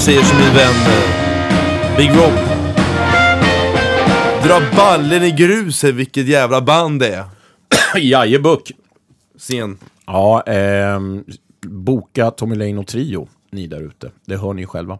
[0.00, 2.32] Jag säger som min vän eh, Big Rob.
[4.44, 7.24] Dra ballen i gruset, vilket jävla band det är.
[7.98, 8.72] Jajebuck.
[9.38, 9.78] Scen.
[10.06, 11.24] Ja, ehm,
[11.66, 14.10] boka Tommy Lane och Trio, ni där ute.
[14.24, 14.98] Det hör ni själva.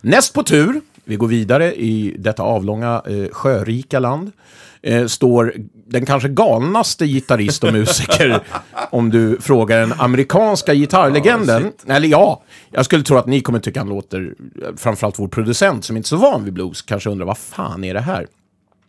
[0.00, 4.32] Näst på tur, vi går vidare i detta avlånga eh, sjörika land,
[4.82, 5.54] eh, står
[5.86, 8.40] den kanske galnaste gitarrist och musiker
[8.90, 11.72] om du frågar den amerikanska gitarrlegenden.
[11.86, 14.34] Eller ja, jag skulle tro att ni kommer tycka han låter,
[14.76, 17.94] framförallt vår producent som inte är så van vid blues, kanske undrar vad fan är
[17.94, 18.26] det här?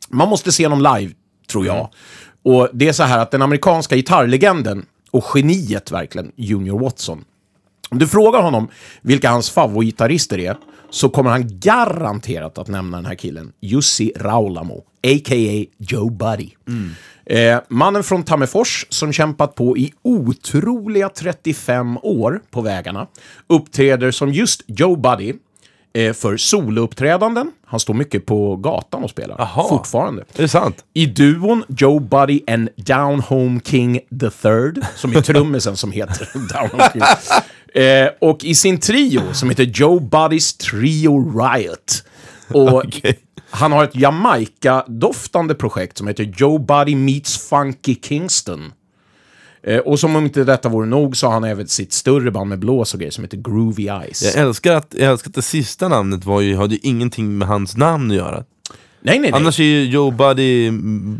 [0.09, 1.13] Man måste se honom live,
[1.51, 1.89] tror jag.
[2.43, 7.23] Och det är så här att den amerikanska gitarrlegenden och geniet verkligen, Junior Watson.
[7.89, 8.67] Om du frågar honom
[9.01, 10.57] vilka hans favoritgitarrister är
[10.89, 15.65] så kommer han garanterat att nämna den här killen, Jussi Raulamo, a.k.a.
[15.77, 16.49] Joe Buddy.
[17.25, 23.07] Eh, mannen från Tammerfors som kämpat på i otroliga 35 år på vägarna
[23.47, 25.33] uppträder som just Joe Buddy
[26.13, 27.51] för solouppträdanden.
[27.65, 29.69] Han står mycket på gatan och spelar Jaha.
[29.69, 30.21] fortfarande.
[30.21, 30.83] Är det sant?
[30.93, 36.27] I duon Joe Buddy and Down Home King the Third, som är trummisen som heter
[36.33, 37.01] Down Home King.
[37.83, 42.03] Eh, och i sin trio som heter Joe Buddys Trio Riot.
[42.53, 43.19] Och Okej.
[43.49, 48.71] han har ett Jamaica-doftande projekt som heter Joe Buddy Meets Funky Kingston.
[49.63, 52.49] Eh, och som om inte detta vore nog så har han även sitt större band
[52.49, 54.35] med blås och grejer som heter Groovy Eyes.
[54.35, 57.47] Jag älskar att, jag älskar att det sista namnet var ju, hade ju ingenting med
[57.47, 58.43] hans namn att göra.
[59.01, 59.31] Nej, nej, nej.
[59.33, 60.71] Annars är ju Joe Buddy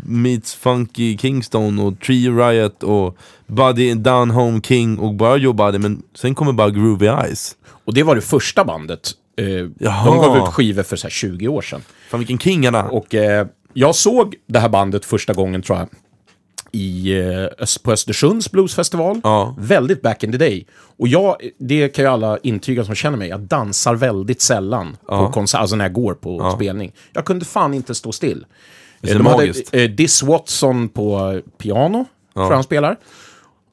[0.04, 5.78] meets Funky Kingston och Tree Riot och Buddy Down Home King och bara Joe Buddy,
[5.78, 7.56] men sen kommer bara Groovy Eyes.
[7.84, 9.10] Och det var det första bandet.
[9.36, 9.46] Eh,
[9.78, 11.82] de gav ut skivor för så här 20 år sedan.
[12.10, 12.94] Fan vilken king han är.
[12.94, 15.88] Och eh, jag såg det här bandet första gången, tror jag,
[16.72, 19.20] i, eh, på Östersunds bluesfestival.
[19.24, 19.54] Ja.
[19.58, 20.66] Väldigt back in the day.
[20.98, 25.28] Och jag, det kan ju alla intyga som känner mig, jag dansar väldigt sällan på
[25.32, 26.92] konsert, alltså när jag går på spelning.
[27.12, 28.46] Jag kunde fan inte stå still.
[29.02, 29.74] är Eh, De hade magiskt.
[29.74, 32.04] eh, Diss Watson på piano,
[32.34, 32.96] tror jag han spelar.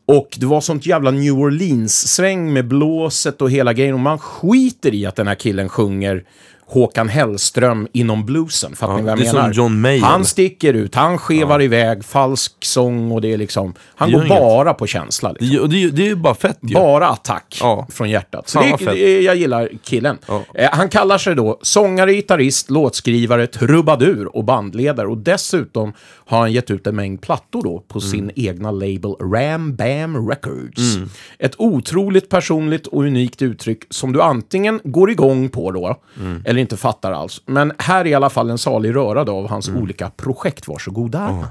[0.10, 3.93] Och det var sånt jävla New Orleans-sväng med blåset och hela grejen.
[3.93, 6.23] Och man skiter i att den här killen sjunger
[6.69, 8.75] Håkan Hellström inom bluesen.
[8.75, 9.53] Fattar Ja, ni vad jag det är som menar?
[9.53, 10.01] John Mayer.
[10.01, 13.73] Han sticker ut, han skevar iväg, falsk sång och det är liksom...
[13.95, 14.39] Han Det går inget.
[14.39, 15.34] bara på känsla.
[15.34, 15.69] Det, Liksom.
[15.69, 16.73] det, ju- det är ju bara fett ju.
[16.73, 17.88] Bara attack Ja.
[17.91, 18.49] från hjärtat.
[18.49, 20.17] Så det, det, jag gillar killen.
[20.27, 20.43] Ja.
[20.53, 25.08] Eh, han kallar sig då sångare, gitarrist, låtskrivare, trubadur och bandledare.
[25.08, 25.93] Och dessutom
[26.25, 28.12] har han gett ut en mängd plattor då på Mm.
[28.12, 30.97] sin egna label Ram Bam Records.
[31.39, 36.41] Ett otroligt personligt och unikt uttryck som du antingen går igång på då, Mm.
[36.58, 37.41] Eller inte fattar alls.
[37.46, 39.82] Men här är i alla fall en salig rörad av hans Mm.
[39.82, 40.67] olika projekt.
[40.67, 41.48] Varsågoda.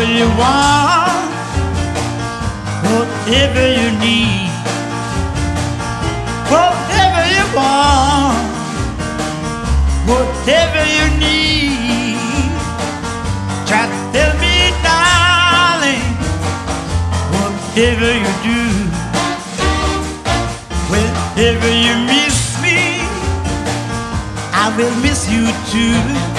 [0.00, 1.30] Whatever you want,
[2.88, 4.48] whatever you need,
[6.48, 8.48] whatever you want,
[10.08, 12.16] whatever you need.
[13.68, 16.16] Just tell me, darling,
[17.36, 18.62] whatever you do,
[20.88, 23.04] whenever you miss me,
[24.54, 26.29] I will miss you too.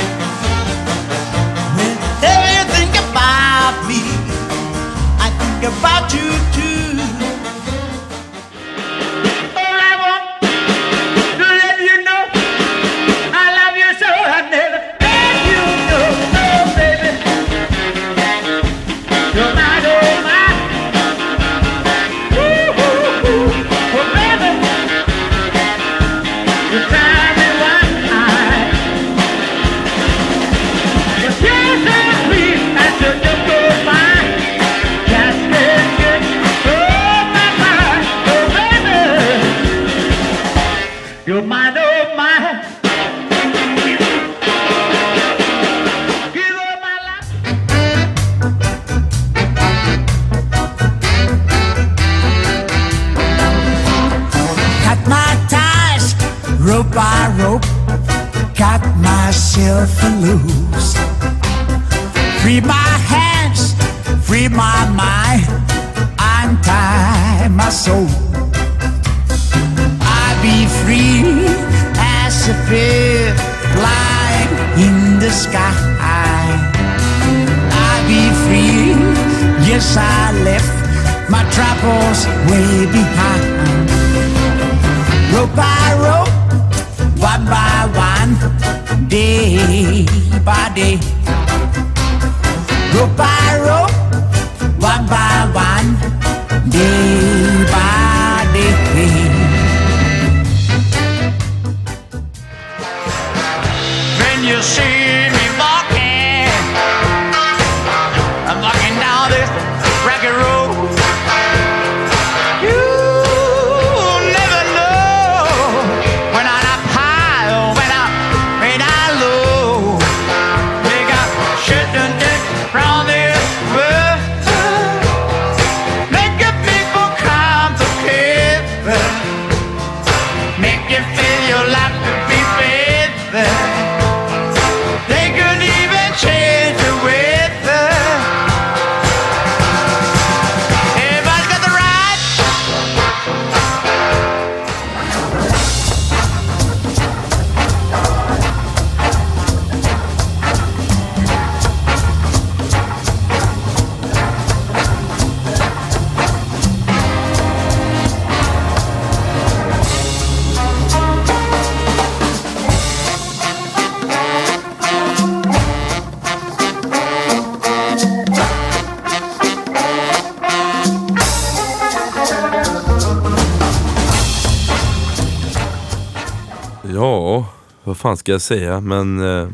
[178.11, 178.79] Fan ska jag säga?
[178.81, 179.19] Men...
[179.19, 179.47] Eh,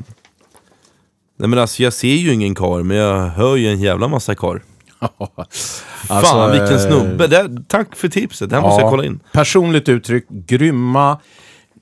[1.40, 4.36] nej men alltså jag ser ju ingen kar men jag hör ju en jävla massa
[4.36, 4.62] kar.
[5.00, 7.28] Fan Alltså, vilken eh, snubbe.
[7.28, 9.20] Det, tack för tipset, det här måste jag kolla in.
[9.32, 11.20] Personligt uttryck, grymma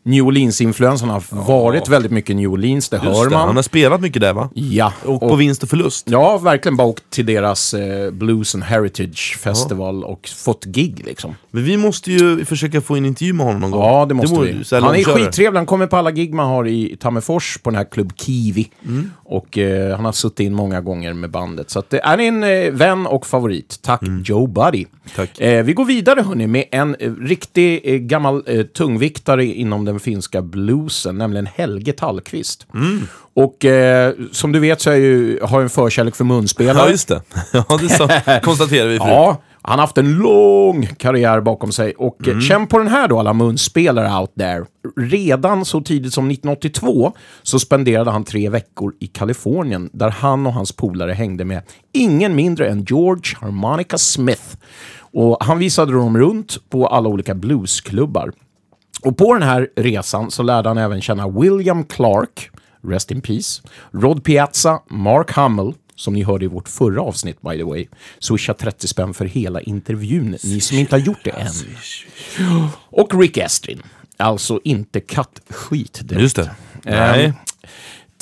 [0.08, 3.48] New Orleans-influensen har varit väldigt mycket New Orleans, det Just hör det, man.
[3.48, 4.50] Han har spelat mycket där va?
[4.54, 6.10] Ja, Och på vinst och förlust.
[6.10, 11.36] Ja, verkligen bara åkt till deras eh, Blues and Heritage Festival och fått gig liksom.
[11.52, 13.82] Men vi måste ju försöka få en intervju med honom någon gång.
[13.82, 14.64] Ja, det måste vore vi.
[14.72, 17.78] här Han är skittrevlig, han kommer på alla gig man har i Tammerfors på den
[17.78, 18.70] här Klubb Kiwi.
[18.86, 19.12] Mm.
[19.24, 21.70] Och eh, han har suttit in många gånger med bandet.
[21.70, 24.78] Så att, eh, är ni en eh, vän och favorit, tack Joe Buddy.
[24.78, 24.90] Mm.
[25.16, 25.40] Tack.
[25.42, 28.44] Eh, vi går vidare hörni med en eh, riktig eh, gammal
[28.74, 32.68] tungviktare inom den finska bluesen, nämligen Helge Tallqvist.
[32.74, 33.08] Mm.
[33.34, 36.78] Och eh, som du vet så är ju, har jag en förkärlek för munspelare.
[36.78, 37.22] Ja, just det.
[37.54, 38.08] Ja, det så,
[38.44, 39.12] konstaterar vi förut.
[39.12, 41.94] Ja, han har haft en lång karriär bakom sig.
[41.94, 42.38] Och Mm.
[42.38, 44.66] eh, känn på den här då, alla munspelare out there.
[44.98, 50.54] Redan så tidigt som 1982 så spenderade han tre veckor i Kalifornien där han och
[50.54, 51.62] hans polare hängde med
[51.94, 54.44] ingen mindre än George Harmonica Smith.
[55.14, 58.32] Och han visade dem runt på alla olika bluesklubbar.
[59.02, 62.50] Och på den här resan så lärde han även känna William Clark,
[62.88, 67.58] Rest in Peace, Rod Piazza, Mark Hummel, som ni hörde i vårt förra avsnitt by
[67.58, 67.88] the way.
[68.20, 71.52] Swisha 30 spänn för hela intervjun, ni som inte har gjort det än.
[72.90, 73.82] Och Rick Estrin,
[74.18, 76.22] alltså inte kattskit direkt.
[76.22, 76.52] Just det.
[76.86, 77.34] Ehm, Nej.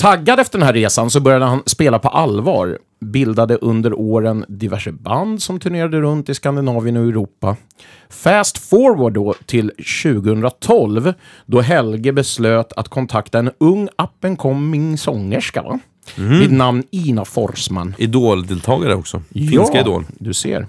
[0.03, 2.79] Taggad efter den här resan så började han spela på allvar.
[2.99, 7.55] Bildade under åren diverse band som turnerade runt i Skandinavien och Europa.
[8.09, 9.71] Fast forward då till
[10.03, 11.13] 2012
[11.45, 15.79] då Helge beslöt att kontakta en ung up and coming sångerska va?
[16.15, 17.95] vid namn Ina Forsman.
[17.97, 19.21] Idol-deltagare också.
[19.33, 20.05] Finska Idol.
[20.19, 20.67] du ser.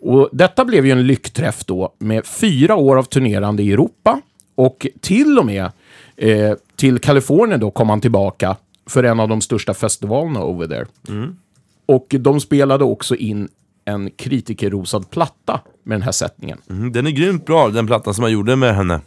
[0.00, 4.20] Och detta blev ju en lyckträff då med fyra år av turnerande i Europa
[4.54, 5.70] och till och med
[6.16, 8.56] eh, till Kalifornien då kom han tillbaka
[8.86, 10.86] för en av de största festivalerna over there.
[11.86, 13.48] Och de spelade också in
[13.84, 16.58] en kritikerrosad platta med den här sättningen.
[16.70, 19.00] Mm, den är grymt bra, den plattan som jag gjorde med henne.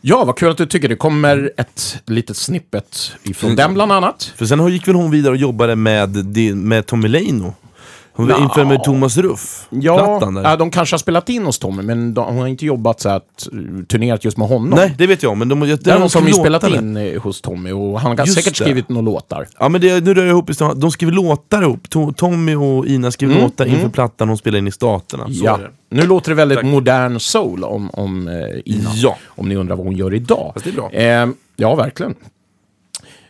[0.00, 0.88] Ja, vad kul att du tycker.
[0.88, 3.56] Det kommer ett litet snippet ifrån Mm.
[3.56, 4.32] den bland annat.
[4.36, 7.54] För sen gick väl hon vidare och jobbade med, med Tommy Leino.
[8.14, 9.66] Hon var inför med Thomas Ruff.
[9.70, 10.42] Ja, plattan där.
[10.42, 13.08] ja, de kanske har spelat in hos Tommy, men de, hon har inte jobbat så
[13.08, 13.48] att
[13.88, 14.70] turnerat just med honom.
[14.70, 16.72] Nej, det vet jag, men de, jag, Det som har låtar spelat med.
[16.72, 18.64] in eh, hos Tommy och han har Just säkert det.
[18.64, 19.46] skrivit några låtar.
[19.58, 20.80] Ja men det, nu rör jag ihop i stan.
[20.80, 21.86] De skriver låtar ihop.
[21.88, 25.24] To- Tommy och Ina skriver Mm, låtar inför plattan hon spelar in i Staterna.
[25.26, 25.54] Så ja.
[25.58, 25.70] är det.
[25.96, 28.34] Nu låter det väldigt modern soul om, om eh,
[28.64, 28.90] Ina.
[28.94, 29.16] Ja.
[29.26, 30.50] Om ni undrar vad hon gör idag.
[30.54, 30.90] Fast det är bra.
[30.90, 32.14] Eh, ja, verkligen.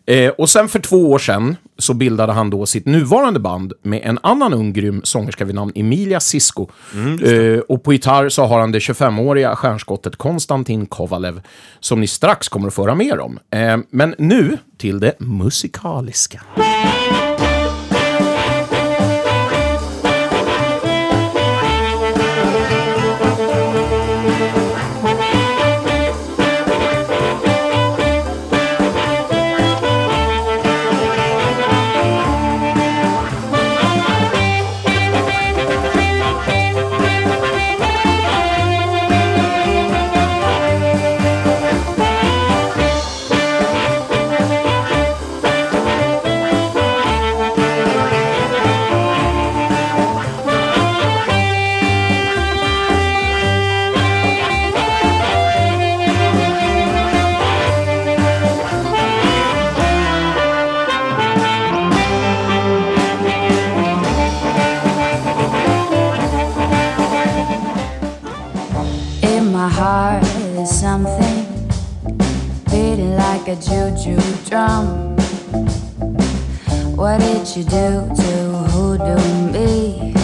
[0.07, 4.01] Eh, och sen för två år sedan så bildade han då sitt nuvarande band med
[4.05, 6.69] en annan ung grym sångerska vid namn Emilia Sisko.
[7.23, 11.41] eh, och på gitarr så har han det 25-åriga stjärnskottet Konstantin Kovalev,
[11.81, 13.39] som ni strax kommer att föra mer om.
[13.51, 16.41] Eh, men nu till det musikaliska.
[77.55, 78.33] You do to
[78.73, 80.15] who hoodoo me?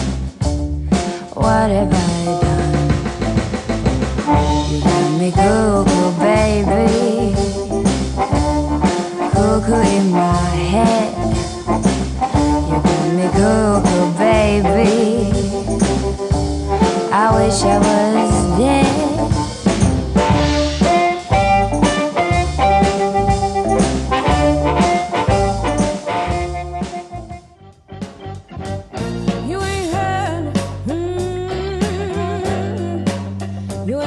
[1.35, 1.69] What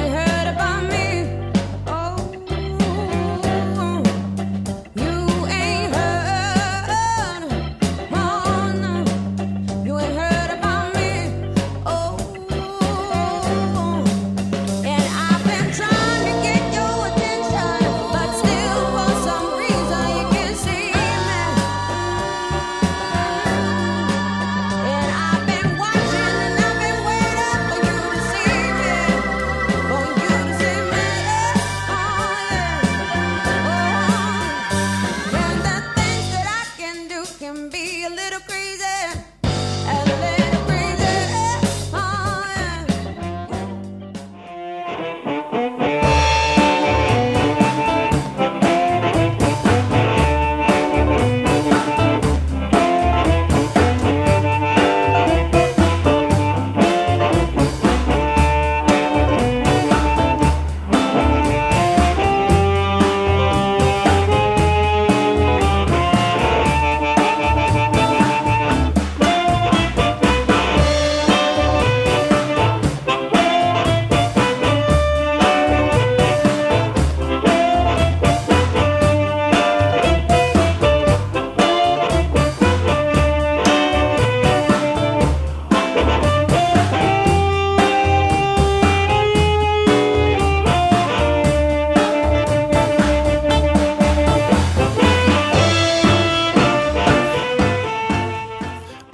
[0.03, 1.12] you heard about me.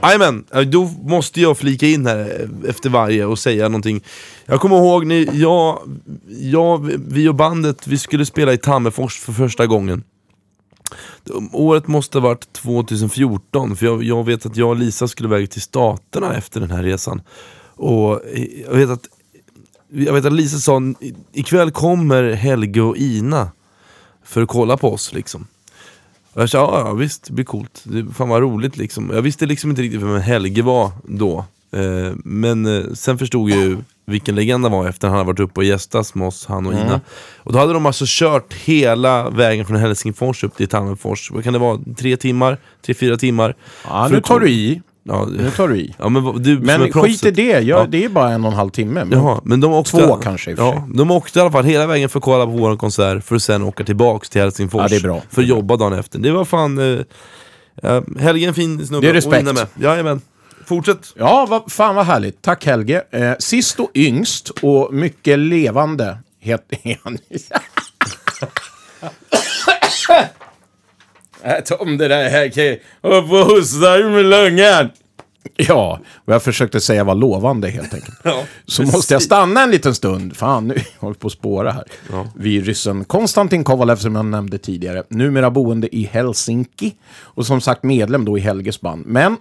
[0.10, 4.04] Jajamän, eh, då måste jag flika in här eh, efter varje och säga någonting.
[4.46, 5.80] Jag kommer ihåg, när jag,
[6.28, 10.04] jag, vi och bandet, vi skulle spela i Tammerfors för första gången.
[11.52, 15.52] Året måste ha varit 2014, för jag, jag vet att jag och Lisa skulle iväg
[15.52, 17.22] till Staterna efter den här resan.
[17.76, 19.08] Och eh, jag vet att,
[19.90, 20.82] jag vet att Lisa sa,
[21.34, 23.52] ikväll kommer Helge och Ina
[24.24, 25.48] för att kolla på oss liksom.
[26.34, 27.82] Jag sa, ja, ja visst, det blir coolt.
[27.84, 29.12] Det, fan vad roligt liksom.
[29.14, 31.46] Jag visste liksom inte riktigt vem Helge var då.
[31.72, 35.40] Eh, men eh, sen förstod jag ju vilken legend han var efter han hade varit
[35.40, 37.02] uppe och gästats med oss, han och Ina.
[37.38, 41.32] Och då hade de alltså kört hela vägen från Helsingfors upp till Tammerfors.
[41.32, 41.80] Vad kan det vara?
[41.98, 42.58] Tre timmar?
[42.86, 43.56] Tre, fyra timmar?
[43.86, 44.82] Ja, nu att tar du i.
[45.10, 45.96] Ja, Nu tar du i.
[46.00, 47.86] ja men du Men skit i det, jag, Ja.
[47.90, 49.06] det är bara en och en halv timme.
[49.06, 50.82] Men Jaha, men de åkte, Två kanske i och för ja, sig.
[50.98, 53.44] De åkte i alla fall hela vägen för att kolla på vår konsert för att
[53.44, 55.22] sen åka tillbaks till Helsingfors Ja, det är bra.
[55.30, 56.20] för att jobba dagen efter.
[56.20, 56.78] Det var fan...
[56.78, 57.00] Eh,
[57.82, 59.06] ja, Helge fin snubbe.
[59.08, 59.46] Det är respekt.
[59.46, 59.68] Med.
[59.82, 60.22] Jajamän.
[60.66, 61.14] Fortsätt.
[61.16, 62.42] Ja, vad, fan vad härligt.
[62.42, 63.04] Tack Helge.
[63.12, 67.18] Eh, sist och yngst och mycket levande heter han.
[71.44, 72.80] Äh, Tom, det där Helge.
[73.02, 74.90] Upp och hostar med lungan.
[75.56, 78.18] Ja, vad jag försökte säga var lovande helt enkelt.
[78.24, 80.36] Ja, Så måste jag stanna en liten stund.
[80.38, 81.84] Fan, nu håller vi på att spåra här.
[82.36, 85.04] Vi ryssen Konstantin Kovalev som jag nämnde tidigare.
[85.10, 86.96] Numera boende i Helsinki.
[87.20, 89.06] Och som sagt medlem då i Helges band.
[89.06, 89.38] Men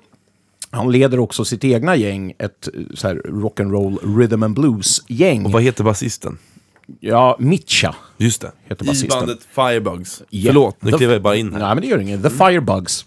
[0.70, 5.44] han leder också sitt egna gäng, ett eh, så här rock'n'roll rhythm and blues-gäng.
[5.44, 6.38] Och vad heter basisten?
[7.00, 7.94] Ja, Mitcha.
[8.16, 8.52] Just det.
[8.68, 9.08] Heter I basisten.
[9.20, 10.22] bandet Firebugs.
[10.30, 10.46] Ja.
[10.48, 11.58] Förlåt, nu The- klev jag bara in här.
[11.60, 12.22] Nej, men det gör inget.
[12.22, 13.04] The Firebugs.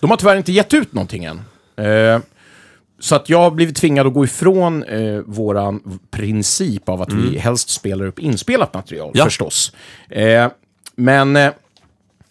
[0.00, 1.40] De har tyvärr inte gett ut någonting än.
[1.86, 2.20] Eh,
[3.00, 7.38] så att jag har blivit tvingad att gå ifrån eh, våran princip av att vi
[7.38, 9.24] helst spelar upp inspelat material, Ja.
[9.24, 9.72] förstås.
[10.10, 10.48] Eh,
[10.96, 11.50] men eh,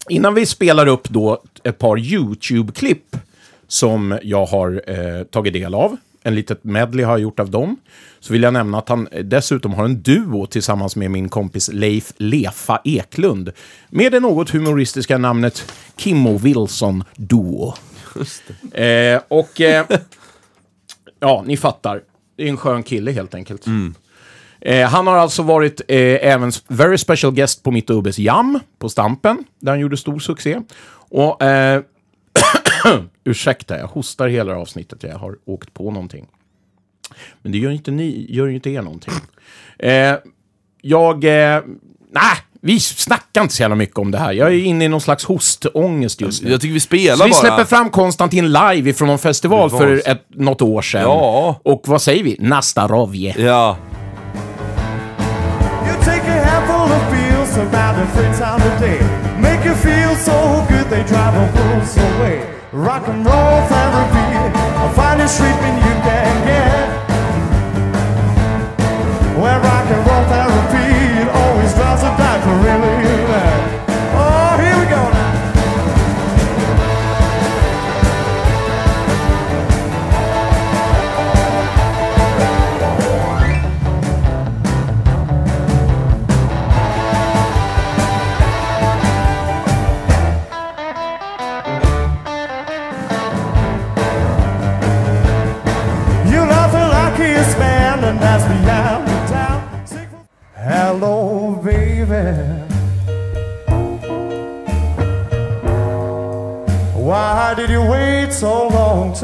[0.09, 3.17] innan vi spelar upp då ett par YouTube-klipp
[3.67, 5.97] som jag har eh, tagit del av,
[6.27, 7.77] en litet medley har jag gjort av dem,
[8.19, 12.11] så vill jag nämna att han dessutom har en duo tillsammans med min kompis Leif
[12.17, 13.51] Lefa Eklund
[13.89, 17.73] med det något humoristiska namnet Kimmo Wilson Duo.
[18.71, 19.85] Eh, och eh,
[21.19, 22.01] ja, ni fattar.
[22.37, 23.65] Det är en skön kille helt enkelt.
[24.61, 28.89] Eh, han har alltså varit eh, även very special guest på mitt Ubbes Jam på
[28.89, 30.61] Stampen, där han gjorde stor succé.
[31.09, 31.81] Och eh,
[33.23, 35.03] ursäkta, jag hostar hela avsnittet.
[35.03, 36.27] Jag har åkt på någonting.
[37.41, 39.13] Men det gör inte ni, gör inte er någonting.
[39.79, 40.15] Eh,
[40.81, 41.23] jag...
[41.23, 41.61] Eh,
[42.11, 44.31] nej, vi snackar inte så jävla mycket om det här.
[44.31, 46.51] Jag är inne i någon slags hostångest just nu.
[46.51, 47.39] Jag tycker vi spelar Så vi bara.
[47.39, 51.01] släpper fram Konstantin live ifrån någon festival för ett, något år sedan.
[51.01, 51.59] Ja.
[51.63, 52.35] Och vad säger vi?
[52.39, 53.35] Nastarovje.
[53.37, 53.77] Ja.
[55.87, 58.99] You take a handful of pills about the three times a day.
[59.41, 62.56] Make you feel so good they drive the wolves away.
[62.73, 66.66] Rock and roll therapy, the finest treatment you can get.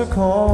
[0.06, 0.53] To call?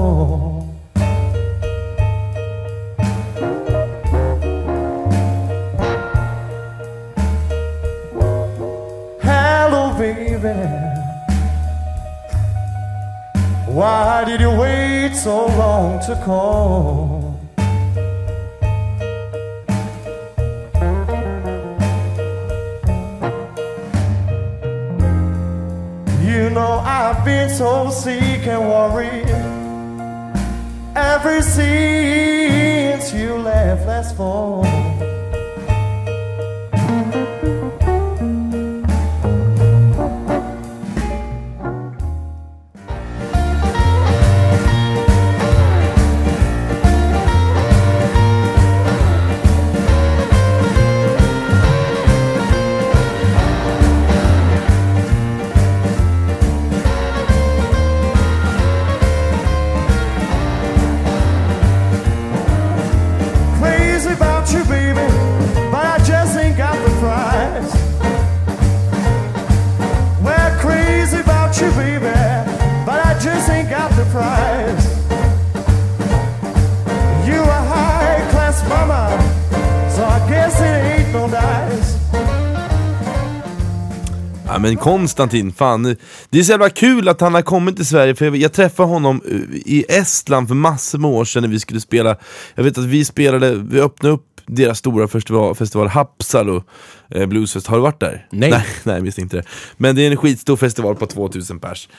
[84.80, 85.96] Konstantin, fan.
[86.30, 88.90] Det är så jävla kul att han har kommit till Sverige, för jag, jag träffade
[88.90, 92.18] honom eh, i Estland för massor med år sedan när vi skulle spela
[92.56, 96.64] Jag vet att vi spelade, vi öppnade upp deras stora festival, festival Hapsalo
[97.10, 98.28] eh, Bluesfest, har du varit där?
[98.32, 98.52] Nej.
[98.52, 98.66] nej.
[98.84, 99.44] Nej, visste inte det.
[99.78, 101.90] Men det är en skitstor festival på 2000 pers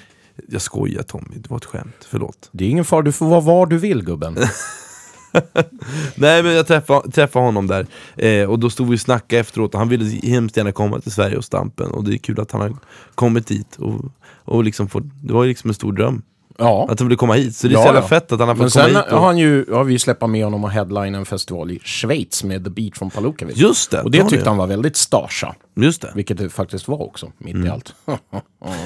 [0.49, 3.41] Jag skojar Tommy, det var ett skämt, förlåt Det är ingen fara, du får vara
[3.41, 4.39] var du vill gubben.
[6.15, 9.75] Nej men jag träffade, träffade honom där, eh, och då stod vi och snackade efteråt
[9.75, 12.53] och han ville hemskt gärna komma till Sverige och Stampen och det är kul att
[12.53, 12.77] han har
[13.15, 14.05] kommit dit och,
[14.45, 16.23] och liksom få, det var ju liksom en stor dröm.
[16.59, 16.87] Ja.
[16.91, 18.07] Att han ville komma hit, så det är Ja, så jävla ja.
[18.07, 19.99] fett att han har Men fått komma sen hit och, har han ju, har vi
[19.99, 23.57] släppt med honom och headline en festival i Schweiz med The Beat från Palookavik.
[23.57, 25.55] Just det, Och det tyckte han var väldigt starsa.
[25.77, 27.67] Just det Vilket det faktiskt var också, mitt Mm.
[27.67, 27.95] i allt.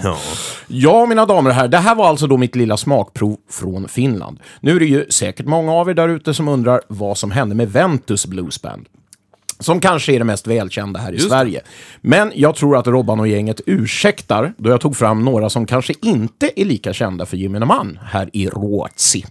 [0.03, 0.17] ja.
[0.67, 4.39] Ja, mina damer och herrar, det här var alltså då mitt lilla smakprov från Finland.
[4.61, 7.55] Nu är det ju säkert många av er där ute som undrar vad som hände
[7.55, 8.87] med Ventus Blues Band.
[9.59, 11.31] Som kanske är det mest välkända här i Just det.
[11.31, 11.61] Sverige.
[12.01, 15.95] Men jag tror att Robban och gänget ursäktar då jag tog fram några som kanske
[16.03, 19.25] inte är lika kända för gemene man här i Ruotsi.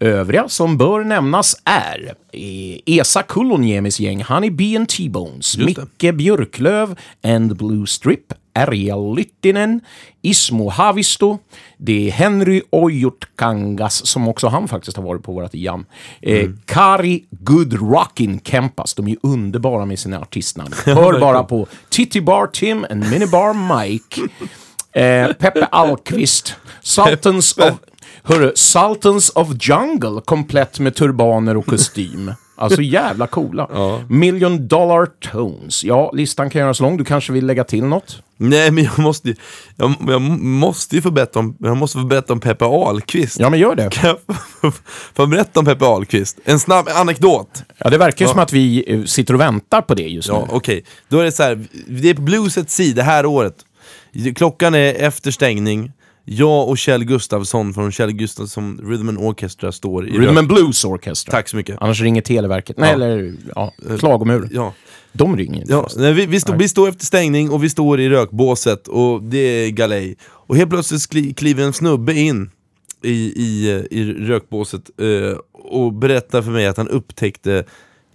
[0.00, 5.64] Övriga som bör nämnas är eh, Esa Kulloniemis gäng Bee and T-Bones, det.
[5.64, 9.80] Micke Björklöv and Blue Strip, Ariel Lyttinen,
[10.22, 11.38] Ismo Havisto,
[11.76, 15.84] det är Henry Ojutkangas, som också han faktiskt har varit på vårt jam.
[16.22, 20.74] Eh, Kari Goodrockin Kempas, de är ju underbara med sina artistnamn.
[20.84, 24.20] Hör bara på Titty Bar Tim and Minibar Mike.
[24.92, 27.74] Eh, Peppe Alkvist, Sultans of...
[28.22, 32.34] Hörru, Sultans of Jungle, komplett med turbaner och kostym.
[32.60, 33.68] Alltså jävla coola.
[34.08, 35.84] Million Dollar Tones.
[35.84, 36.96] Ja, listan kan göras lång.
[36.96, 38.22] Du kanske vill lägga till något?
[38.36, 39.34] Nej men jag måste
[39.76, 43.50] jag, jag måste ju få berätta om, jag måste få berätta om Peppe Ahlqvist Ja,
[43.50, 43.90] men gör det.
[43.92, 44.18] Kan jag
[44.60, 44.72] få-
[45.14, 46.38] få berätta om Peppe Ahlqvist?
[46.44, 48.30] En snabb anekdot Ja, det verkar Ja.
[48.30, 50.56] som att vi eh, sitter och väntar på det just Ja, nu.
[50.56, 50.84] okej.
[51.08, 53.54] Då är det så här, det är på Bluesets sida här året.
[54.36, 55.92] Klockan är efter stängning.
[56.32, 60.48] Jag och Kjell Gustafsson från Kjell Gustafsson Rhythm and Orchestra står i Rhythm rök- and
[60.48, 61.30] Blues Orchestra.
[61.32, 61.76] Tack så mycket.
[61.80, 62.76] Annars ringer Televerket.
[62.78, 62.94] Nej, Ja.
[62.94, 64.48] eller ja, klagomur.
[64.52, 64.74] Ja.
[65.12, 65.72] De ringer inte.
[65.72, 69.22] Ja, nej, vi, vi, står, vi står efter stängning och vi står i rökbåset och
[69.22, 70.16] det är galej.
[70.22, 72.50] Och helt plötsligt kliver en snubbe in
[73.02, 73.10] i,
[73.42, 77.64] i, eh, i rökbåset eh, och berättar för mig att han upptäckte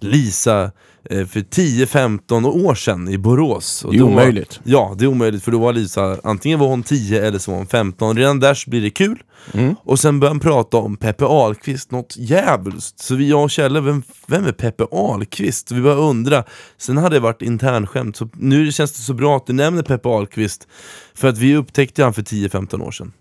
[0.00, 0.70] Lisa eh,
[1.10, 3.84] för 10-15 år sedan i Borås.
[3.84, 4.60] Och Det är då omöjligt.
[4.64, 7.58] Ja, det är omöjligt för då var Lisa, antingen var hon 10 eller så var
[7.58, 8.16] hon 15.
[8.16, 9.22] Redan där så blir det kul.
[9.52, 9.74] Mm.
[9.82, 12.98] Och sen börjar han prata om Peppe Ahlqvist, något djävulskt.
[13.00, 15.72] Så vi, jag och Kjelle, vem, vem är Peppe Ahlqvist?
[15.72, 16.44] Vi började undra.
[16.76, 20.08] Sen hade det varit internskämt, så nu känns det så bra att du nämner Peppe
[20.08, 20.68] Ahlqvist.
[21.14, 23.12] För att vi upptäckte han för 10-15 år sedan.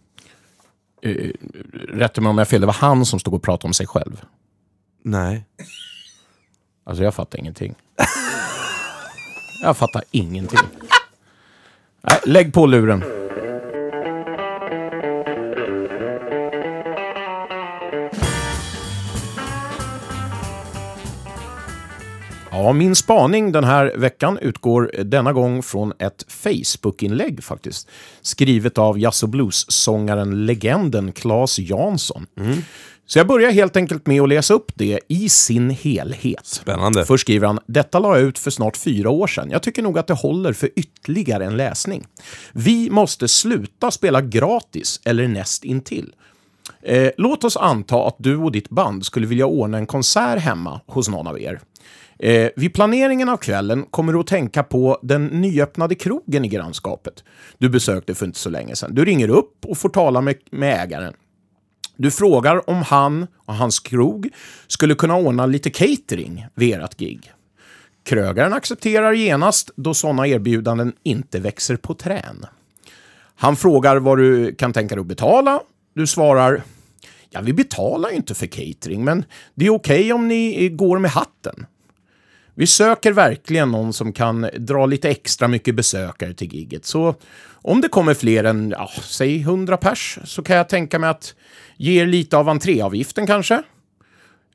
[1.02, 1.30] Eh,
[1.94, 3.88] Rätta mig om jag har fel, det var han som stod och pratade om sig
[3.88, 4.22] själv.
[5.04, 5.46] Nej.
[6.88, 7.76] Alltså jag fattar ingenting.
[9.64, 10.60] Jag fattar ingenting.
[12.02, 13.04] Nej, lägg på luren.
[22.52, 27.90] Ja, min spaning den här veckan utgår denna gång från ett Facebook-inlägg faktiskt.
[28.22, 32.26] Skrivet av jazz och blues-sångaren legenden Claes Jansson.
[32.40, 32.58] Mm.
[33.08, 36.46] Så jag börjar helt enkelt med att läsa upp det i sin helhet.
[36.46, 37.06] Spännande.
[37.06, 39.52] Först skriver han, detta la jag ut för snart fyra år sedan.
[39.52, 42.06] Jag tycker nog att det håller för ytterligare en läsning.
[42.54, 46.16] Vi måste sluta spela gratis eller näst intill.
[46.82, 50.82] Eh, låt oss anta att du och ditt band skulle vilja ordna en konsert hemma
[50.88, 51.60] hos någon av er.
[52.20, 57.24] Eh, vid planeringen av kvällen kommer du att tänka på den nyöppnade krogen i grannskapet.
[57.58, 58.96] Du besökte för inte så länge sedan.
[58.96, 61.14] Du ringer upp och får tala med, med ägaren.
[61.98, 64.30] Du frågar om han och hans krog
[64.68, 67.32] skulle kunna ordna lite catering vid ert gig.
[68.04, 72.46] Krögaren accepterar genast då sådana erbjudanden inte växer på trän.
[73.36, 75.60] Han frågar vad du kan tänka dig att betala.
[75.94, 76.64] Du svarar
[77.30, 79.26] Ja, vi betalar ju inte för catering, men
[79.56, 81.66] det är okej om ni går med hatten.
[82.58, 86.86] Vi söker verkligen någon som kan dra lite extra mycket besökare till gigget.
[86.86, 87.16] Så
[87.52, 91.36] om det kommer fler än, ja, säg 100 pers, så kan jag tänka mig att
[91.78, 93.64] ge er lite av entréavgiften kanske.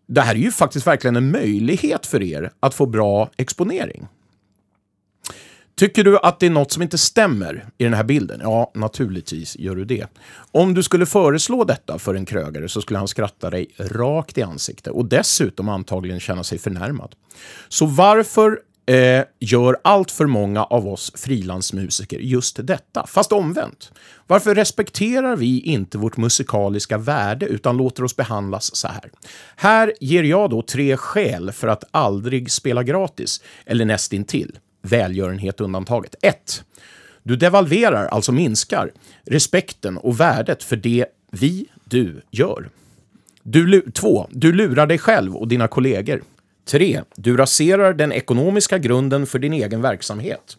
[0.07, 4.09] Det här är ju faktiskt verkligen en möjlighet för er att få bra exponering.
[5.81, 8.41] Tycker du att det är något som inte stämmer i den här bilden?
[8.43, 10.07] Ja, naturligtvis gör du det.
[10.53, 14.43] Om du skulle föreslå detta för en krögare så skulle han skratta dig rakt i
[14.43, 17.15] ansiktet och dessutom antagligen känna sig förnärmad.
[17.69, 23.07] Så varför eh, gör allt för många av oss frilansmusiker just detta?
[23.07, 23.93] Fast omvänt.
[24.27, 29.11] Varför respekterar vi inte vårt musikaliska värde utan låter oss behandlas så här?
[29.57, 36.15] Här ger jag då tre skäl för att aldrig spela gratis, eller nästintill välgörenhet undantaget.
[36.23, 36.65] 1.
[37.23, 38.93] Du devalverar, alltså minskar,
[39.27, 42.71] respekten och värdet för det vi, du, gör.
[43.43, 46.23] Du, lu- två, du lurar dig själv och dina kollegor.
[46.65, 50.57] Tre, du raserar den ekonomiska grunden för din egen verksamhet.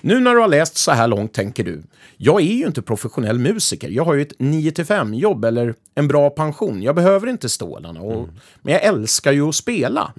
[0.00, 1.82] Nu när du har läst så här långt tänker du,
[2.16, 3.88] jag är ju inte professionell musiker.
[3.88, 6.82] Jag har ju ett 9-5 jobb eller en bra pension.
[6.82, 8.00] Jag behöver inte stålarna.
[8.00, 8.28] Och,
[8.62, 10.12] Men jag älskar ju att spela.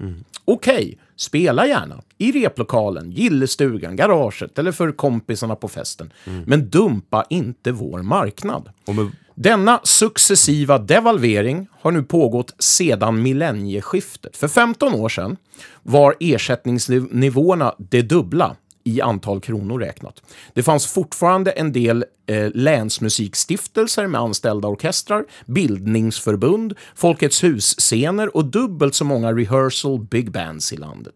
[0.45, 2.01] Okej, spela gärna.
[2.17, 6.13] I replokalen, gillestugan, garaget eller för kompisarna på festen.
[6.45, 8.69] Men dumpa inte vår marknad.
[8.87, 14.37] Med, Denna successiva devalvering har nu pågått sedan millennieskiftet.
[14.37, 15.37] För 15 år sedan
[15.83, 18.55] var ersättningsnivåerna det dubbla
[18.89, 20.21] i antal kronor räknat.
[20.53, 28.95] Det fanns fortfarande en del eh, länsmusikstiftelser med anställda orkestrar, bildningsförbund, Folkets hus-scener och dubbelt
[28.95, 31.13] så många rehearsal big bands i landet.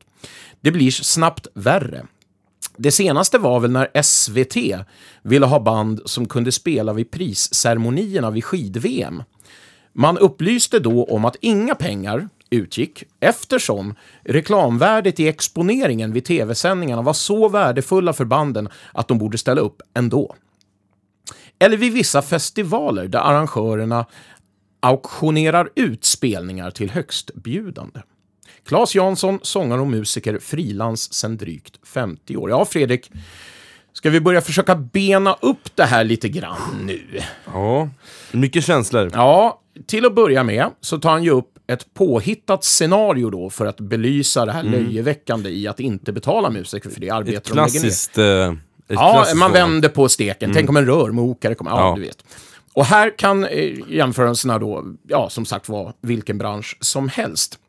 [0.61, 2.05] Det blir snabbt värre.
[2.77, 4.85] Det senaste var väl när SVT
[5.21, 9.23] ville ha band som kunde spela vid prisceremonierna vid skid-VM.
[9.93, 17.13] Man upplyste då om att inga pengar utgick eftersom reklamvärdet i exponeringen vid tv-sändningarna var
[17.13, 20.35] så värdefulla för banden att de borde ställa upp ändå.
[21.59, 24.05] Eller vid vissa festivaler där arrangörerna
[24.79, 27.99] auktionerar ut spelningar till högstbjudande.
[28.65, 32.49] Claes Jansson, sångare och musiker, frilans sedan drygt 50 år.
[32.49, 33.11] Ja, Fredrik,
[33.93, 37.21] ska vi börja försöka bena upp det här lite grann nu?
[37.45, 37.89] ja,
[38.31, 39.09] mycket känslor.
[39.13, 43.65] Ja, till att börja med så tar han ju upp ett påhittat scenario då för
[43.65, 47.49] att belysa det här löjeväckande i att inte betala musiker för det arbete Ett de
[47.55, 47.69] lägger ner.
[47.79, 48.17] klassiskt...
[48.17, 48.57] eh, ett
[48.87, 50.51] Ja, klassiskt man vänder på steken.
[50.53, 51.71] Tänk om en rörmokare kommer.
[51.71, 51.95] Ja, Ja.
[51.95, 52.23] du vet.
[52.73, 57.59] Och här kan eh, jämförelserna då, ja, som sagt vara vilken bransch som helst.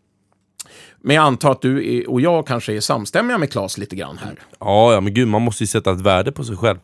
[1.00, 4.38] Men jag antar att du och jag kanske är samstämmiga med Claes lite grann här.
[4.60, 6.78] Ja, ja, men gud, man måste ju sätta ett värde på sig själv.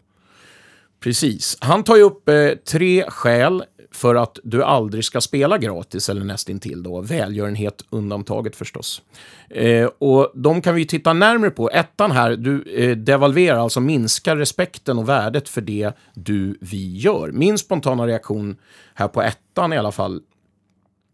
[1.02, 1.56] Precis.
[1.60, 6.24] Han tar ju upp eh, tre skäl för att du aldrig ska spela gratis eller
[6.24, 7.00] nästintill då.
[7.00, 9.02] Välgörenhet undantaget förstås.
[9.48, 11.70] Eh, och de kan vi titta närmare på.
[11.70, 17.32] Ettan här, du eh, devalverar, alltså minskar respekten och värdet för det du, vi gör.
[17.32, 18.56] Min spontana reaktion
[18.94, 20.20] här på ettan i alla fall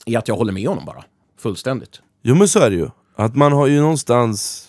[0.07, 1.05] är att jag håller med honom bara.
[1.39, 2.01] Fullständigt.
[2.23, 2.89] Jo men så är det ju.
[3.17, 4.63] Att man har ju någonstans...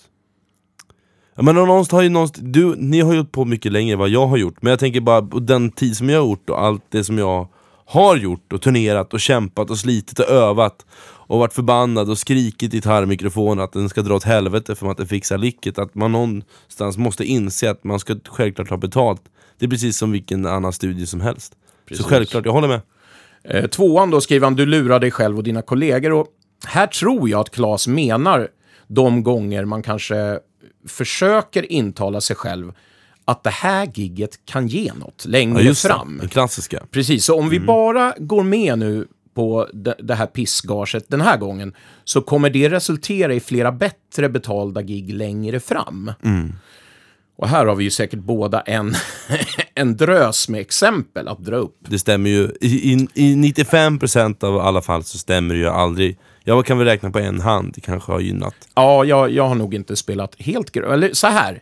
[1.35, 2.47] Ja, men någonstans har ju någonstans...
[2.47, 4.61] Du, ni har gjort på mycket längre än vad jag har gjort.
[4.61, 7.17] Men jag tänker bara på den tid som jag har gjort och allt det som
[7.17, 7.47] jag
[7.87, 10.85] har gjort och turnerat och kämpat och slitit och övat
[11.27, 14.97] och varit förbannad och skrikit i gitarrmikrofonen att den ska dra åt helvete för att
[14.97, 15.79] den fixar licket.
[15.79, 19.21] Att man någonstans måste inse att man ska självklart ha betalt.
[19.59, 21.53] Det är precis som vilken annan studie som helst.
[21.87, 22.03] Precis.
[22.03, 22.81] Så självklart, jag håller med.
[23.43, 26.13] Eh, tvåan då skriver han, du lurar dig själv och dina kollegor.
[26.13, 26.27] Och
[26.65, 28.47] här tror jag att Claes menar
[28.87, 30.39] de gånger man kanske
[30.87, 32.73] försöker intala sig själv
[33.27, 35.75] att det här gigget kan ge något längre Ja, det.
[35.75, 36.17] fram.
[36.17, 36.83] Den klassiska.
[36.91, 37.49] Precis, så om Mm.
[37.49, 41.73] vi bara går med nu på det, det här pissgaget den här gången
[42.03, 46.11] så kommer det resultera i flera bättre betalda gig längre fram.
[46.23, 46.53] Mm.
[47.37, 48.95] Och här har vi ju säkert båda en,
[49.75, 51.77] en drös med exempel att dra upp.
[51.89, 52.51] Det stämmer ju.
[52.61, 56.17] I, i, i 95% av alla fall så stämmer det ju aldrig.
[56.43, 58.55] Jag kan väl räkna på en hand, det kanske har gynnat.
[58.75, 60.93] Ja, jag, jag har nog inte spelat helt grö...
[60.93, 61.61] Eller så här.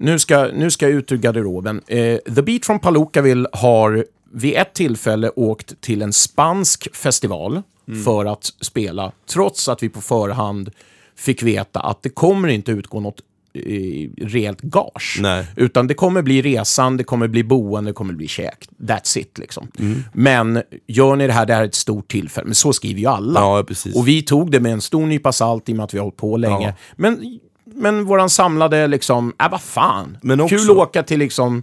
[0.00, 1.80] Nu ska, nu ska jag ut ur garderoben.
[1.86, 7.62] Eh, The Beat from Palookaville har vid ett tillfälle åkt till en spansk festival
[8.04, 10.70] för att spela, trots att vi på förhand
[11.16, 13.20] fick veta att det kommer inte utgå något
[13.54, 15.18] eh, rejält gage.
[15.20, 15.46] Nej.
[15.56, 18.68] Utan det kommer bli resan, det kommer bli boende, det kommer bli käk.
[18.78, 19.68] That's it liksom.
[20.12, 22.46] Men gör ni det här, det här är ett stort tillfälle.
[22.46, 23.40] Men så skriver ju alla.
[23.40, 23.64] Ja.
[23.94, 26.04] Och vi tog det med en stor nypa salt i och med att vi har
[26.04, 26.66] hållit på länge.
[26.66, 26.74] Ja.
[26.96, 27.40] Men,
[27.74, 30.16] men våran samlade liksom, äh vad fan.
[30.22, 31.62] Men också- Kul att åka till liksom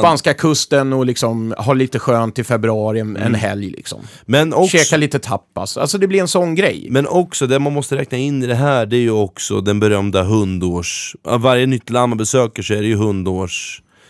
[0.00, 3.22] spanska kusten och liksom ha lite skönt i februari, en, Mm.
[3.22, 4.00] en helg liksom.
[4.26, 5.76] Men också, Käka lite tapas.
[5.76, 6.86] Alltså det blir en sån grej.
[6.90, 9.80] men också, det man måste räkna in i det här, det är ju också den
[9.80, 11.16] berömda hundårs...
[11.22, 12.96] Varje nytt land man besöker så är det ju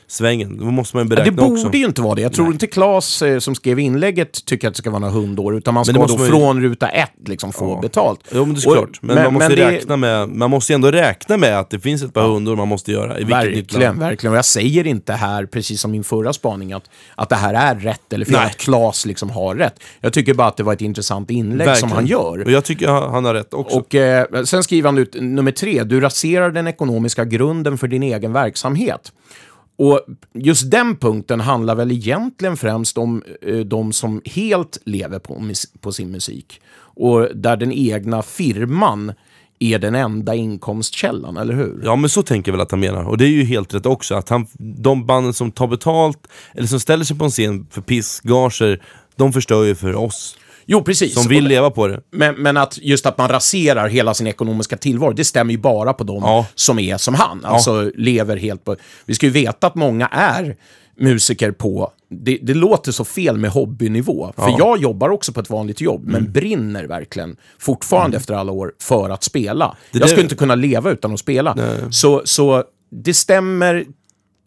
[0.08, 0.58] hundårssvängen.
[0.58, 1.78] Då måste man ju Ja, det beräkna borde också.
[1.78, 2.22] ju inte vara det.
[2.22, 5.56] Jag tror inte Claes eh, som skrev inlägget tycker att det ska vara några hundår,
[5.56, 7.80] utan man Men ska då måste man ju- från ruta ett liksom få Ja.
[7.82, 8.20] betalt.
[8.34, 10.90] Jo men det är klart, men, man måste det- räkna med, man måste ju ändå
[10.90, 14.32] räkna med att det finns ett par hundår man måste göra i Verkligen, verkligen.
[14.32, 16.84] Och jag säger inte här, precis som min förra spaning, att,
[17.14, 18.46] att det här är rätt eller fel, Nej.
[18.46, 19.74] att Claes liksom har rätt.
[20.00, 21.76] Jag tycker bara att det var ett intressant inlägg Verkligen.
[21.88, 22.44] som han gör.
[22.44, 23.76] Och jag tycker han han har rätt också.
[23.78, 28.02] Och eh, sen skriver han ut nummer tre, du raserar den ekonomiska grunden för din
[28.02, 29.12] egen verksamhet.
[29.78, 30.00] Och
[30.34, 35.72] just den punkten handlar väl egentligen främst om eh, de som helt lever på, mus-
[35.80, 36.60] på sin musik.
[36.78, 39.12] Och där den egna firman
[39.58, 41.80] är den enda inkomstkällan, eller hur?
[41.84, 43.86] Ja men så tänker jag väl att han menar, och det är ju helt rätt
[43.86, 44.14] också.
[44.14, 47.80] Att han, de banden som tar betalt, eller som ställer sig på en scen för
[47.80, 48.82] pissgager,
[49.16, 50.36] de förstör ju för oss
[50.66, 51.14] Jo, precis.
[51.14, 52.00] som vill leva på det.
[52.12, 55.92] Men, men att just att man raserar hela sin ekonomiska tillvaro, det stämmer ju bara
[55.92, 56.46] på de Ja.
[56.54, 57.44] som är som han.
[57.44, 58.76] Alltså lever helt på...
[59.04, 60.56] Vi ska ju veta att många är
[60.98, 61.92] musiker på...
[62.10, 64.32] Det, det låter så fel med hobbynivå.
[64.36, 66.12] För jag jobbar också på ett vanligt jobb, Mm.
[66.22, 69.76] men brinner verkligen fortfarande efter alla år för att spela.
[69.92, 71.56] Det jag skulle inte kunna leva utan att spela.
[71.90, 73.84] Så, så det stämmer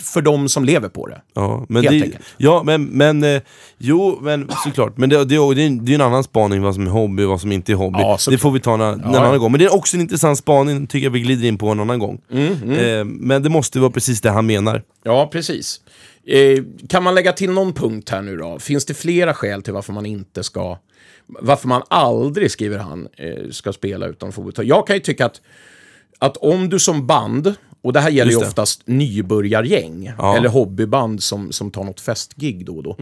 [0.03, 1.21] för de som lever på det.
[1.33, 2.25] Ja, men, Helt det, enkelt.
[2.37, 3.41] ja, men, men eh,
[3.77, 4.97] jo, men såklart.
[4.97, 7.29] Men det, det, det, är, det är en annan spaning vad som är hobby och
[7.29, 7.99] vad som inte är hobby.
[7.99, 9.19] Ja, det får vi ta en, en ja.
[9.19, 9.51] annan gång.
[9.51, 11.99] Men det är också en intressant spaning, tycker jag vi glider in på en annan
[11.99, 12.21] gång.
[12.31, 14.83] Mm, Eh, men det måste vara precis det han menar.
[15.03, 15.81] Ja, precis.
[16.27, 18.59] Eh, kan man lägga till någon punkt här nu då?
[18.59, 20.77] Finns det flera skäl till varför man inte ska...
[21.27, 24.67] Varför man aldrig, skriver han, eh, ska spela utan fotboll?
[24.67, 25.41] Jag kan ju tycka att,
[26.19, 28.47] att om du som band, och det här gäller ju Just det.
[28.61, 30.38] oftast nybörjargäng, Ja.
[30.38, 32.97] eller hobbyband som, som tar något festgig då och då.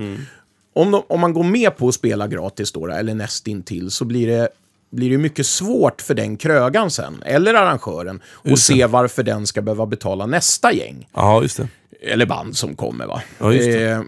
[0.73, 4.27] Om, de, om man går med på att spela gratis då, eller nästintill, så blir
[4.27, 4.49] det
[4.89, 9.61] blir det mycket svårt för den krögan sen, eller arrangören, att se varför den ska
[9.61, 11.67] behöva betala nästa gäng Ja, just det.
[12.01, 13.05] eller band som kommer.
[13.07, 13.21] Va?
[13.39, 13.53] Ja.
[13.53, 14.01] Eh,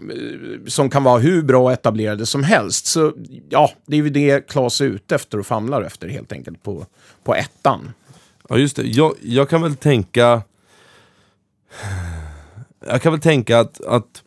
[0.66, 2.86] som kan vara hur bra etablerade som helst.
[2.86, 3.12] Så
[3.48, 6.86] ja, det är ju det Claes är ute efter och famlar efter helt enkelt på,
[7.24, 7.90] på ettan.
[8.48, 8.82] Ja, just det.
[8.82, 10.42] Jag, jag kan väl tänka...
[12.86, 14.22] Jag kan väl tänka att, att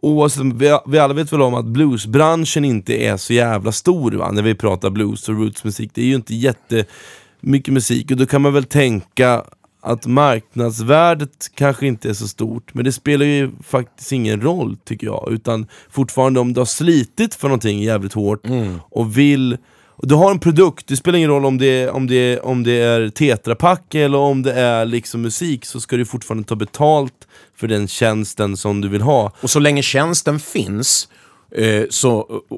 [0.00, 4.30] oavsett, vi, vi alla vet väl om att bluesbranschen inte är så jävla stor va?
[4.30, 5.90] när vi pratar blues och rootsmusik.
[5.94, 9.44] Det är ju inte jättemycket musik och då kan man väl tänka
[9.80, 15.06] att marknadsvärdet kanske inte är så stort, men det spelar ju faktiskt ingen roll tycker
[15.06, 15.28] jag.
[15.30, 18.46] Utan fortfarande om du har slitit för någonting jävligt hårt
[18.90, 19.56] och vill
[19.96, 22.80] och du har en produkt, det spelar ingen roll om det, om det, om det
[22.80, 27.68] är tetrapack eller om det är liksom musik, så ska du fortfarande ta betalt för
[27.68, 29.32] den tjänsten som du vill ha.
[29.40, 31.08] Och så länge tjänsten finns
[31.56, 32.56] eh, så, eh,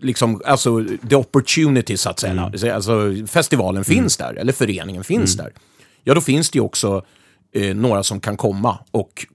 [0.00, 2.32] liksom, alltså, the opportunity så att säga.
[2.32, 2.74] Mm.
[2.74, 5.52] Alltså, festivalen finns där, eller föreningen finns där.
[6.04, 7.02] Ja, då finns det ju också
[7.54, 9.26] eh, några som kan komma och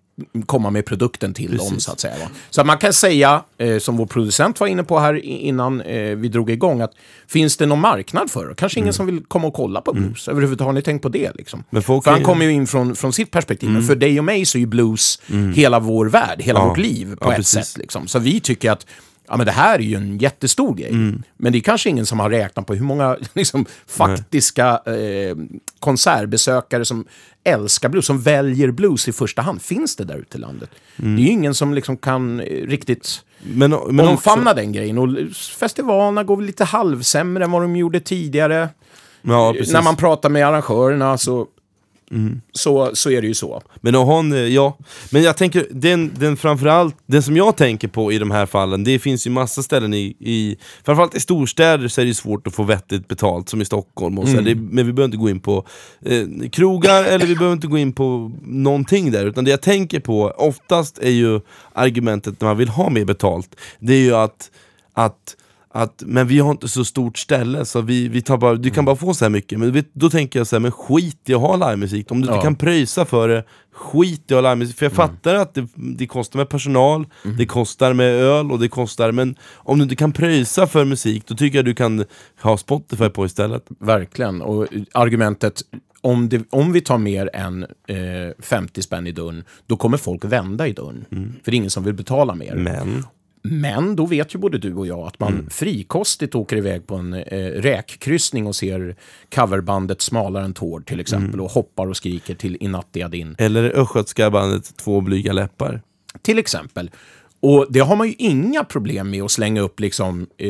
[0.45, 2.15] komma med produkten till dem, så att säga.
[2.49, 6.27] Så man kan säga, eh, som vår producent var inne på här innan eh, vi
[6.27, 6.91] drog igång, att
[7.27, 8.55] finns det någon marknad för det?
[8.55, 10.65] Kanske ingen som vill komma och kolla på blues överhuvudtaget.
[10.65, 11.31] Har ni tänkt på det?
[11.35, 11.63] Liksom?
[11.71, 11.83] Mm.
[11.83, 13.69] För han kommer ju in från, från sitt perspektiv.
[13.69, 15.21] Men för dig och mig så är ju blues
[15.55, 16.67] hela vår värld, hela Ja.
[16.67, 17.65] vårt liv på Ja, ett precis.
[17.67, 17.77] sätt.
[17.77, 18.07] Liksom.
[18.07, 18.85] Så vi tycker att
[19.27, 20.89] ja, men det här är ju en jättestor grej.
[20.89, 21.23] Mm.
[21.37, 25.35] Men det är kanske ingen som har räknat på hur många liksom, faktiska eh,
[25.79, 27.05] konsertbesökare som
[27.43, 29.61] älskar blues, som väljer blues i första hand.
[29.61, 30.69] Finns det där ute i landet?
[30.99, 31.15] Mm.
[31.15, 34.97] Det är ju ingen som liksom kan eh, riktigt Men, men omfamna också, den grejen.
[34.97, 35.09] Och
[35.59, 38.69] festivalerna går väl lite halvsämre än vad de gjorde tidigare.
[39.21, 39.55] ja.
[39.73, 41.47] När man pratar med arrangörerna så,
[42.13, 42.41] Mm.
[42.51, 43.61] så, så är det ju så.
[43.81, 44.77] Men en, eh, ja,
[45.09, 48.83] men jag tänker, den, den framförallt, den som jag tänker på i de här fallen,
[48.83, 52.47] det finns ju massa ställen i, i framförallt i storstäder så är det ju svårt
[52.47, 54.41] att få vettigt betalt, som i Stockholm och så här.
[54.41, 55.65] det, Men vi behöver inte gå in på
[56.05, 59.99] eh, krogar, eller vi behöver inte gå in på någonting där, utan det jag tänker
[59.99, 61.39] på, oftast är ju
[61.73, 64.51] argumentet när man vill ha mer betalt, det är ju att,
[64.93, 65.35] att
[65.75, 68.85] att, men vi har inte så stort ställe så vi, vi tar bara, du kan
[68.85, 69.59] bara få så här mycket.
[69.59, 72.11] Men vet, då tänker jag så här, men skit i att ha livemusik.
[72.11, 72.41] Om du inte Ja.
[72.41, 73.43] kan pröjsa för det,
[73.73, 74.75] skit i att ha livemusik.
[74.77, 77.05] För jag fattar att det, det kostar med personal,
[77.37, 81.23] det kostar med öl och det kostar, men om du inte kan pröjsa för musik,
[81.27, 82.05] då tycker jag du kan
[82.41, 83.65] ha Spotify på istället.
[83.79, 84.41] Verkligen.
[84.41, 85.61] Och argumentet,
[86.01, 87.97] om, det, om vi tar mer än eh,
[88.39, 91.05] 50 spänn i dörren, då kommer folk vända i dörren.
[91.43, 92.55] För det är ingen som vill betala mer.
[92.55, 93.03] Men,
[93.45, 97.13] Men då vet ju både du och jag att man frikostigt åker iväg på en
[97.13, 98.95] eh, räkkryssning och ser
[99.35, 103.35] coverbandet Smalare än tår till exempel och hoppar och skriker till Inatti Adin.
[103.39, 105.81] eller östgötska bandet Två blyga läppar.
[106.21, 106.91] Till exempel.
[107.39, 110.49] Och det har man ju inga problem med att slänga upp liksom, eh,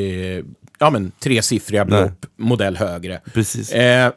[0.80, 3.22] ja men tresiffriga belopp, modell högre.
[3.34, 3.72] Precis.
[3.72, 4.12] Eh,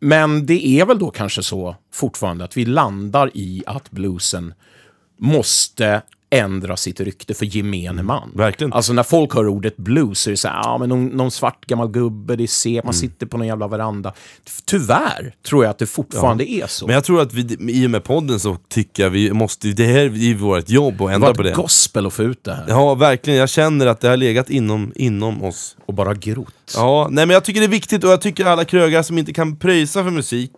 [0.00, 4.54] men det är väl då kanske så fortfarande att vi landar i att bluesen
[5.18, 6.02] måste
[6.32, 8.30] ändra sitt rykte för gemene man.
[8.34, 8.72] verkligen.
[8.72, 11.30] Alltså när folk hör ordet blues så är det så här, ja men någon, någon
[11.30, 12.82] svart gammal gubbe, det är se, Mm.
[12.84, 14.12] man sitter på någon jävla veranda.
[14.66, 16.86] Tyvärr tror jag att det fortfarande är så.
[16.86, 19.86] Men jag tror att vi, i och med podden så tycker jag vi måste, det
[19.86, 21.62] här är vårt jobb att det ändra var på ett det.
[21.62, 22.64] gospel att få ut det här.
[22.68, 23.38] Ja, verkligen.
[23.38, 25.76] Jag känner att det har legat inom, inom oss.
[25.86, 26.72] Och bara grott.
[26.76, 29.32] Ja, nej men jag tycker det är viktigt och jag tycker alla krögar som inte
[29.32, 30.50] kan pröjsa för musik,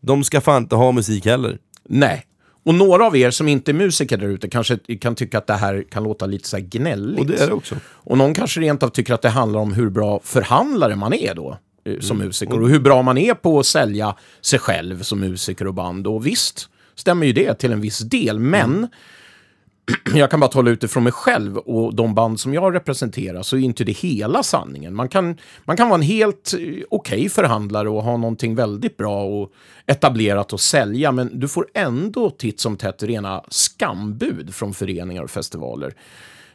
[0.00, 1.58] de ska fan inte ha musik heller.
[1.88, 2.24] Nej.
[2.62, 5.54] Och några av er som inte är musiker där ute kanske kan tycka att det
[5.54, 7.20] här kan låta lite så här gnälligt.
[7.20, 7.74] Och det är det också.
[7.84, 11.34] Och någon kanske rent av tycker att det handlar om hur bra förhandlare man är
[11.34, 11.58] då.
[11.84, 15.66] eh, som musiker och hur bra man är på att sälja sig själv som musiker
[15.66, 16.06] och band.
[16.06, 18.88] Och visst stämmer ju det till en viss del, men
[20.14, 23.60] jag kan bara tala utifrån mig själv och de band som jag representerar så är
[23.60, 24.94] inte det hela sanningen.
[24.94, 26.54] Man kan, man kan vara en helt
[26.90, 29.52] okej okej förhandlare och ha någonting väldigt bra och
[29.86, 35.30] etablerat att sälja, men du får ändå titt som tätt rena skambud från föreningar och
[35.30, 35.94] festivaler.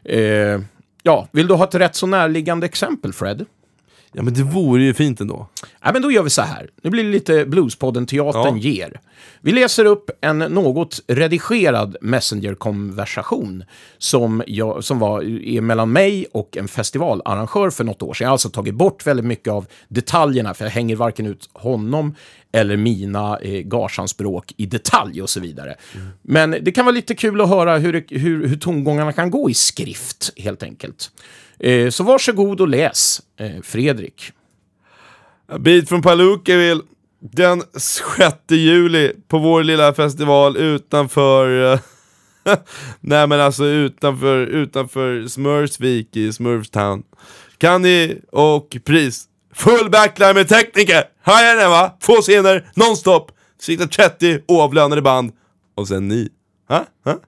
[0.04, 0.60] Eh,
[1.04, 3.46] ja, vill du ha ett rätt så närliggande exempel, Fred?
[4.18, 5.48] Ja men det vore ju fint ändå.
[5.82, 6.70] Ja, men då gör vi så här.
[6.84, 8.58] Nu blir det lite Bluespodden-teatern Ja.
[8.58, 9.00] ger.
[9.42, 13.64] Vi läser upp en något redigerad Messenger-konversation
[13.98, 18.26] som, jag, som var är mellan mig och en festivalarrangör för något år sedan.
[18.26, 22.16] Jag har alltså tagit bort väldigt mycket av detaljerna, för jag hänger varken ut honom
[22.52, 25.76] eller mina eh, gageanspråk i detalj och så vidare.
[26.22, 29.54] Men det kan vara lite kul att höra hur, hur, hur tongångarna kan gå i
[29.54, 31.12] skrift, helt enkelt.
[31.60, 34.32] Eh, så varsågod och läs, eh, Fredrik.
[35.48, 36.82] Beat bit från Palookaville
[37.20, 41.80] den 6 juli på vår lilla festival utanför eh,
[43.00, 47.04] Nej men alltså utanför, utanför Smurfsvik i Smurfstown
[47.58, 51.04] Kan ni och pris Full backline med tekniker!
[51.24, 51.98] Hajar den va?
[52.02, 53.32] Två scener, nonstop!
[53.62, 55.32] Siktar 30 oavlönade band
[55.76, 56.30] Och sen ni.
[56.68, 56.86] Ha?
[57.06, 57.20] Ha?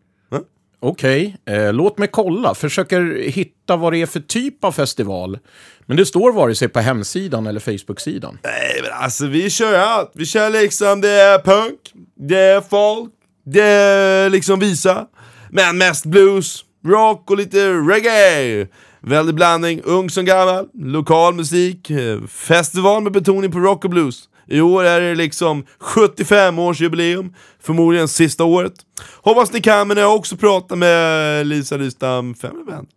[0.80, 2.56] Okej, eh, låt mig kolla.
[2.56, 5.40] Försöker hitta vad det är för typ av festival.
[5.86, 8.40] Men det står vare sig på hemsidan eller Facebook-sidan.
[8.44, 10.12] Nej men alltså vi kör allt.
[10.14, 11.80] Vi kör liksom, det är punk,
[12.16, 13.12] det är folk,
[13.46, 15.08] det är liksom visa.
[15.50, 18.68] Men mest blues, rock och lite reggae.
[19.00, 24.24] Väldig blandning, ung som gammal, lokal musik, eh, festival med betoning på rock och blues.
[24.48, 28.74] I år är det liksom 75-årsjubileum, förmodligen sista året.
[29.22, 32.88] Hoppas ni kan, men jag har också pratat med Lisa Rystam Band.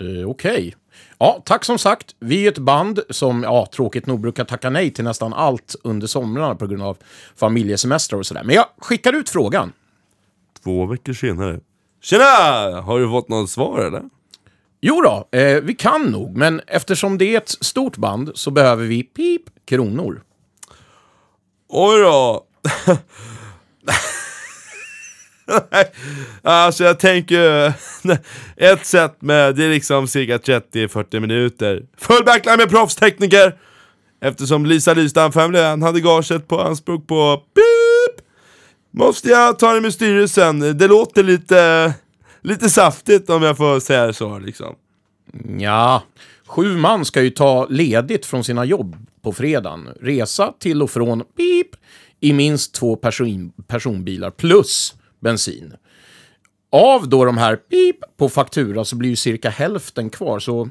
[0.00, 0.74] Eh, Okej.
[1.18, 2.14] Ja, tack som sagt.
[2.18, 6.06] Vi är ett band som, ja, tråkigt nog brukar tacka nej till nästan allt under
[6.06, 6.96] somrarna på grund av
[7.36, 8.44] familjesemestrar och sådär.
[8.44, 9.72] Men jag skickar ut frågan.
[10.64, 11.60] Två veckor senare.
[12.02, 12.80] Tjena!
[12.80, 14.02] Har du fått något svar eller?
[14.80, 18.84] Jo då, eh, vi kan nog, men eftersom det är ett stort band så behöver
[18.84, 20.22] vi pip kronor.
[21.74, 22.46] Oj då!
[26.42, 27.72] alltså jag tänker,
[28.56, 31.82] ett sätt med, det är liksom cirka 30-40 minuter.
[31.96, 33.58] Full backline med proffstekniker!
[34.20, 38.26] Eftersom Lisa Lystam-familjen hade gaget på anspråk på pip!
[38.90, 41.94] Måste jag ta det med styrelsen, det låter lite,
[42.42, 44.74] lite saftigt om jag får säga så liksom.
[45.58, 46.02] Ja,
[46.52, 49.88] sju man ska ju ta ledigt från sina jobb på fredagen.
[50.00, 51.76] Resa till och från pip
[52.20, 55.74] i minst två person, personbilar plus bensin.
[56.72, 60.38] Av då de här pip på faktura så blir ju cirka hälften kvar.
[60.38, 60.68] Så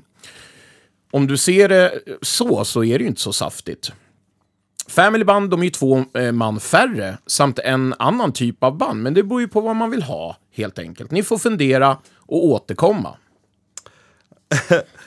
[1.11, 3.91] om du ser det så, så är det ju inte så saftigt.
[4.87, 9.03] Family band, de är ju två eh, man färre, samt en annan typ av band.
[9.03, 11.11] Men det beror ju på vad man vill ha, helt enkelt.
[11.11, 13.17] Ni får fundera och återkomma.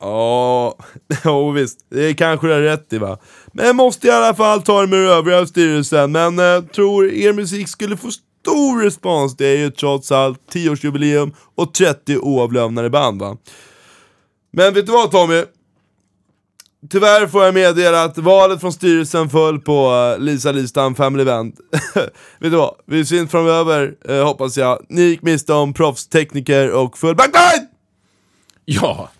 [0.00, 0.76] Ja,
[1.24, 1.78] jo, visst.
[1.90, 3.18] Det kanske du har rätt i va.
[3.52, 6.12] Men jag måste i alla fall ta det med övriga styrelsen.
[6.12, 9.36] Men eh, tror er musik skulle få stor respons.
[9.36, 13.36] Det är ju trots allt 10-årsjubileum och 30 oavlönade band va.
[14.52, 15.44] Men vet du vad Tommy?
[16.90, 21.56] Tyvärr får jag meddela att valet från styrelsen föll på eh, Lisa Listam Family Band.
[22.38, 22.74] vet du vad?
[22.86, 24.86] Vi syns framöver, eh, hoppas jag.
[24.88, 27.66] Ni gick miste om proffstekniker och full backline!
[28.64, 29.10] Ja,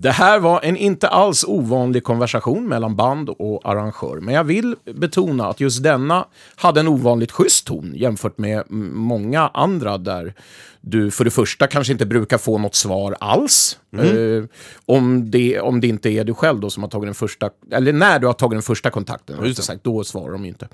[0.00, 4.20] det här var en inte alls ovanlig konversation mellan band och arrangör.
[4.20, 6.26] Men jag vill betona att just denna
[6.56, 10.34] hade en ovanligt schysst ton jämfört med mm, många andra där
[10.80, 13.78] du för det första kanske inte brukar få något svar alls.
[13.92, 14.44] Eh,
[14.86, 17.92] om, det, om det inte är du själv då som har tagit den första, eller
[17.92, 20.68] när du har tagit den första kontakten, sagt, då svarar de inte.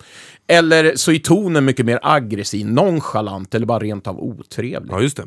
[0.46, 4.92] Eller så är tonen mycket mer aggressiv, nonchalant eller bara rent av otrevlig.
[4.92, 5.24] Ja, just det.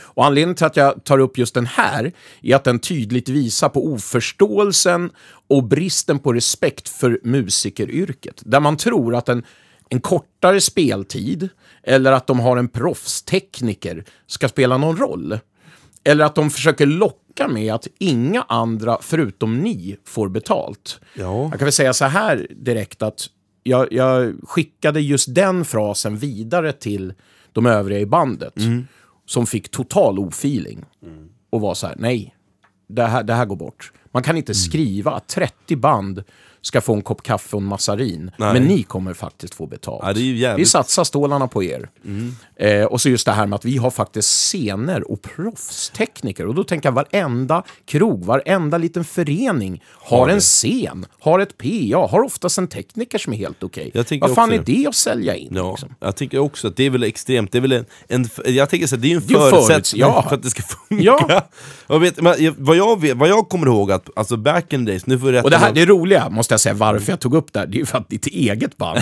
[0.00, 3.68] Och anledningen till att jag tar upp just den här är att den tydligt visar
[3.68, 5.10] på oförståelsen
[5.48, 8.42] och bristen på respekt för musikeryrket.
[8.44, 9.42] Där man tror att en,
[9.88, 11.48] en kortare speltid
[11.82, 15.38] eller att de har en proffstekniker ska spela någon roll.
[16.04, 21.00] Eller att de försöker locka med att inga andra förutom ni får betalt.
[21.14, 21.42] Ja.
[21.42, 23.26] Jag kan väl säga så här direkt att
[23.62, 27.14] jag, jag skickade just den frasen vidare till
[27.52, 28.54] de övriga i bandet.
[29.28, 30.84] Som fick total ofeeling.
[31.50, 32.34] Och var så här, nej,
[32.86, 33.92] det här, det här går bort.
[34.12, 36.24] Man kan inte skriva att 30 band
[36.62, 38.30] ska få en kopp kaffe och en massarin.
[38.38, 38.52] Nej.
[38.52, 40.00] Men ni kommer faktiskt få betalt.
[40.02, 40.56] Ja, är jävligt- Mm.
[40.56, 41.88] Vi satsar stålarna på er.
[42.56, 46.46] Eh, och så just det här med att vi har faktiskt scener och proffstekniker.
[46.46, 51.58] Och då tänker jag varenda krog, varenda liten förening har, Har en scen, har ett
[51.58, 53.90] PA, har oftast en tekniker som är helt okej.
[53.94, 55.52] Jag tänker Vad fan är det att sälja in?
[55.54, 55.94] Ja, liksom?
[56.00, 58.86] jag tycker också att det är väl extremt, det är väl en, en jag tänker
[58.86, 60.22] så att det är en Det är förutsättning förutsätt- ja.
[60.28, 61.04] för att det ska funka.
[61.04, 61.48] Ja.
[61.86, 64.86] Och vet, men, jag- vad, jag vet, vad jag kommer ihåg, att alltså back in
[64.86, 67.12] the days, nu får du rätta Och det här, det roliga, måste jag säga, varför
[67.12, 69.00] jag tog upp det här, det är ju för att ditt eget band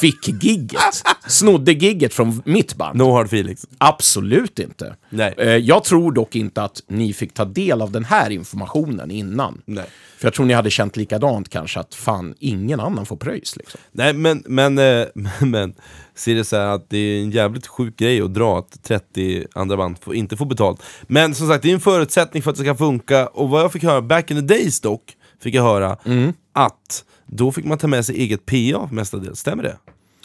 [0.00, 0.80] fick gigget.
[1.28, 2.98] Snodde gigget från mitt band.
[2.98, 3.66] No hard feelings.
[3.78, 4.96] Absolut inte.
[5.10, 5.34] Nej.
[5.38, 9.62] Eh, Jag tror dock inte att ni fick ta del av den här informationen innan.
[9.64, 9.84] Nej.
[10.18, 13.56] För jag tror ni hade känt likadant kanske, att fan, ingen annan får pröjs.
[13.56, 13.80] Liksom.
[13.92, 15.06] Nej men, men, eh,
[15.40, 15.74] men
[16.14, 19.46] ser det så här att det är en jävligt sjuk grej att dra att 30
[19.54, 20.82] andra band får, inte får betalt.
[21.02, 23.72] Men som sagt, det är en förutsättning för att det ska funka, och vad jag
[23.72, 25.02] fick höra, back in the days dock,
[25.42, 26.32] fick jag höra Mm.
[26.54, 29.76] Att då fick man ta med sig eget PA mestadels, stämmer det?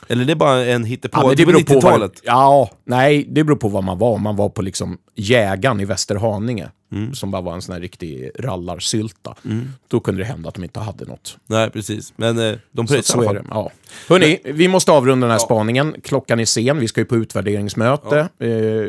[0.07, 2.21] Eller det är bara en hittepå, men det beror på vad- 90-talet?
[2.23, 4.17] Ja, nej, det beror på vad man var.
[4.17, 6.69] Man var på liksom Jägaren i Västerhaninge,
[7.13, 9.35] som bara var en sån här riktig rallarsylta,
[9.87, 11.37] då kunde det hända att de inte hade något.
[11.47, 13.43] Nej precis, men eh, de Så, pröjsar i alla fall.
[13.43, 13.49] det.
[13.51, 13.71] Ja.
[14.09, 15.95] Hörni, vi måste avrunda den här spaningen.
[16.03, 18.19] Klockan är sen, vi ska ju på utvärderingsmöte.
[18.19, 18.47] Eh,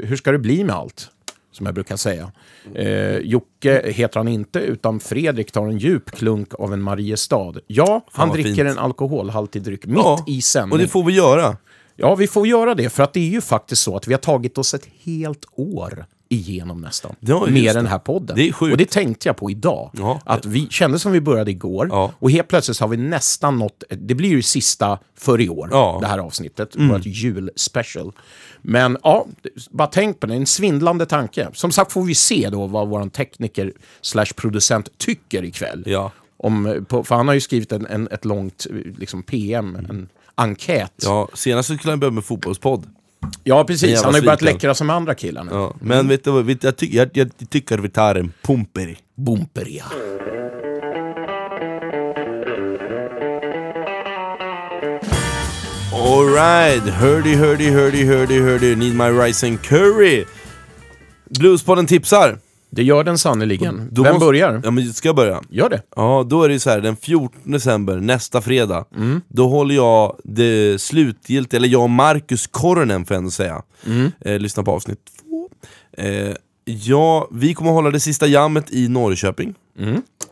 [0.09, 1.11] hur ska det bli med allt?
[1.53, 2.32] Som jag brukar säga.
[2.74, 7.53] Eh, Jocke heter han inte, utan Fredrik tar en djup klunk av en Mariestad.
[7.66, 8.61] Ja, han dricker fint.
[8.68, 10.72] en alkoholhaltig dryck mitt Ja, i sändning.
[10.72, 11.56] och det får vi göra.
[11.97, 14.18] Ja, vi får göra det, för att det är ju faktiskt så att vi har
[14.20, 17.14] tagit oss ett helt år igenom nästan.
[17.20, 18.36] Ja, med den här podden.
[18.36, 18.72] Det är sjukt.
[18.72, 19.90] Och det tänkte jag på idag.
[19.94, 20.20] Ja.
[20.24, 22.12] Att vi kände som vi började igår, Ja.
[22.18, 25.64] och helt plötsligt har vi nästan nått, det blir ju sista för i år.
[25.74, 26.01] Mm.
[26.01, 28.12] det här avsnittet, vårt julspecial.
[28.62, 29.27] Men ja,
[29.70, 31.49] bara tänk på det, en svindlande tanke.
[31.53, 35.82] Som sagt får vi se då vad vår tekniker slash producent tycker ikväll.
[35.87, 36.12] Ja.
[36.37, 38.66] Om, på, för han har ju skrivit en, en, ett långt
[38.99, 40.93] liksom, PM, en enkät.
[41.03, 42.87] Ja, senast skulle han börja med fotbollspodd.
[43.45, 44.03] Ja, precis.
[44.03, 45.51] Han har ju börjat läckra som andra killar nu.
[45.53, 45.74] Ja.
[45.81, 48.97] Men vet du vad, jag, tycker, jag, jag tycker vi tar en pumper.
[49.15, 49.85] Bomperia.
[56.01, 60.24] Alright, hurdy, hurdy, hurdy, hurdy, hurdy, need my rice and curry.
[61.39, 62.39] Bluespodden tipsar.
[62.70, 63.89] Det gör den sannerligen.
[63.93, 64.60] Då Vem måste- börjar?
[64.64, 65.40] Ja men ska jag börja?
[65.51, 65.82] Gör det.
[65.97, 68.85] Ja, då är det så här, den 14 december, nästa fredag,
[69.28, 73.62] då håller jag det slutgiltiga, eller jag och Marcus Koronen får jag ändå säga,
[74.20, 75.48] eh, lyssna på avsnitt två.
[76.05, 79.55] Eh, ja, vi kommer hålla det sista jammet i Norrköping.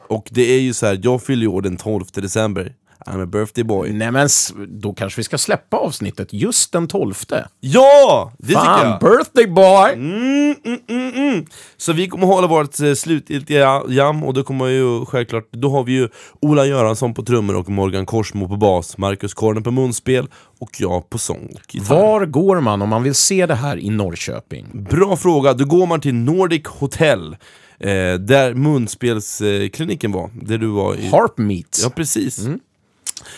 [0.09, 2.75] Och det är ju så här, jag fyller ju år den 12 december.
[3.09, 3.93] I'm a birthday boy.
[3.93, 4.29] Nej men
[4.69, 7.15] då kanske vi ska släppa avsnittet just den 12.
[7.61, 8.33] Ja!
[8.39, 9.01] Det tycker Fan, jag!
[9.01, 9.93] birthday boy!
[9.93, 11.47] Mm, mm, mm, mm.
[11.77, 15.85] Så vi kommer hålla vårt eh, slutgiltiga jam och då kommer ju självklart, då har
[15.85, 16.09] vi ju
[16.41, 20.29] Ola Göransson på trummor och Morgan Korsmo på bas, Marcus Kornen på munspel
[20.61, 21.95] och jag på sång och gitarr.
[21.95, 24.87] Var går man om man vill se det här i Norrköping?
[24.91, 27.37] Bra fråga, då går man till Nordic Hotel,
[27.81, 31.09] eh, där munspelskliniken var, där du var i...
[31.09, 31.79] Harp Meet.
[31.83, 32.47] Ja precis.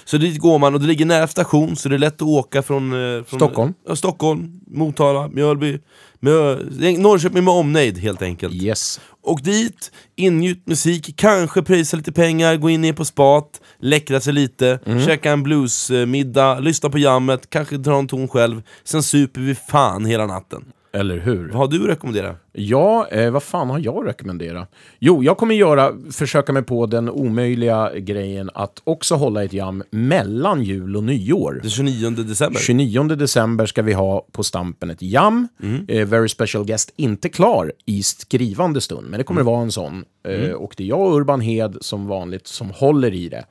[0.05, 2.62] Så dit går man och det ligger nära station så det är lätt att åka
[2.62, 3.74] från, eh, från Stockholm.
[3.89, 5.78] Ja, Stockholm, Motala, Mjölby,
[6.20, 6.59] Mjö,
[6.98, 8.55] Norrköping med omnejd helt enkelt.
[8.55, 9.01] Yes.
[9.23, 14.32] Och dit, ingjut musik, kanske pröjsa lite pengar, gå in ner på spat, läckra sig
[14.32, 18.62] lite, käka en bluesmiddag, lyssna på jammet, kanske dra en ton själv.
[18.85, 20.65] Sen super vi fan hela natten.
[20.93, 21.49] Eller hur?
[21.49, 22.37] Vad har du att rekommendera?
[22.53, 24.67] Ja, eh, vad fan har jag att rekommendera?
[24.99, 29.83] Jo, jag kommer göra, försöka mig på den omöjliga grejen att också hålla ett jam
[29.91, 31.61] mellan jul och nyår.
[31.62, 32.61] Den 29 december?
[32.61, 35.49] 29 december ska vi ha på Stampen ett jam.
[35.89, 40.05] Eh, very special guest, inte klar i skrivande stund, men det kommer vara en sån.
[40.29, 43.45] Eh, och det är jag och Urban Hed som vanligt som håller i det.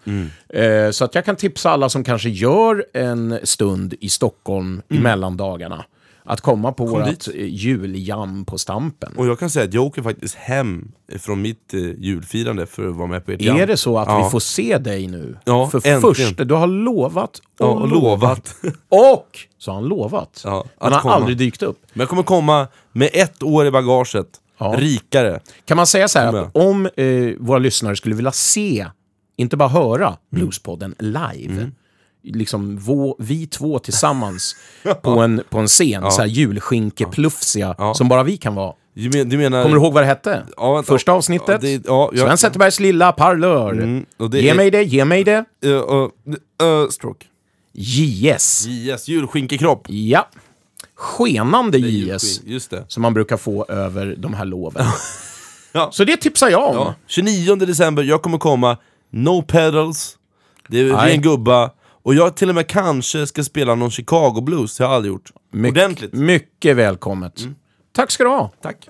[0.63, 4.99] Eh, så att jag kan tipsa alla som kanske gör en stund i Stockholm i
[4.99, 5.85] mellandagarna
[6.29, 7.27] att komma på vårt dit.
[7.27, 9.13] eh, juljam på Stampen.
[9.17, 12.95] Och jag kan säga att jag åker faktiskt hem från mitt eh, julfirande för att
[12.95, 13.57] vara med på ert jam.
[13.57, 14.23] Är det så att Ja.
[14.23, 15.37] vi får se dig nu?
[15.45, 16.01] Ja, För äntligen.
[16.01, 18.55] först, du har lovat och, Ja, och lovat.
[18.89, 19.27] Och
[19.57, 20.41] så har han lovat.
[20.45, 21.13] Ja, han har komma.
[21.13, 21.79] aldrig dykt upp.
[21.93, 24.27] Men jag kommer komma med ett år i bagaget,
[24.59, 24.75] Ja.
[24.77, 25.39] rikare.
[25.65, 27.05] Kan man säga så här att om eh,
[27.39, 28.85] våra lyssnare skulle vilja se,
[29.37, 31.71] inte bara höra Bluespodden live, Mm.
[32.23, 34.55] Liksom vå, vi två tillsammans
[35.01, 37.93] på, en, på en scen, så här julskinkeplufsiga, Ja.
[37.93, 38.73] som bara vi kan vara.
[38.93, 39.63] Du, men, du menar...
[39.63, 40.43] Kommer du ihåg vad det hette?
[40.57, 40.87] Ja, vänta.
[40.93, 41.47] Första avsnittet?
[41.49, 43.71] Ja, det- ja, jag- Sven Zetterbergs lilla parlör.
[43.71, 45.45] Mm, ge är- mig det, ge mig det.
[45.65, 46.09] Uh, uh,
[46.63, 47.25] uh, stroke.
[47.73, 48.65] JS.
[48.67, 49.85] JS, julskinkekropp.
[49.89, 50.27] Ja.
[50.95, 52.23] Skenande JS.
[52.23, 52.85] Julskin- Just det.
[52.87, 54.85] Som man brukar få över de här loven.
[55.71, 55.89] Ja.
[55.91, 56.75] Så det tipsar jag om.
[56.75, 56.95] Ja.
[57.07, 58.77] 29 december, jag kommer komma,
[59.09, 60.17] no pedals,
[60.67, 61.71] det är ren gubba,
[62.03, 65.13] och jag till och med kanske ska spela någon Chicago blues, det har jag aldrig
[65.13, 65.31] gjort.
[65.51, 66.13] My- Ordentligt.
[66.13, 67.33] Mycket välkommet.
[67.95, 68.51] Tack ska du ha.
[68.61, 68.87] Tack.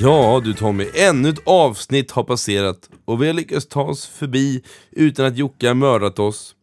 [0.00, 4.62] Ja du Tommy, ännu ett avsnitt har passerat och vi har lyckats ta oss förbi
[4.90, 6.54] utan att Jocke har mördat oss.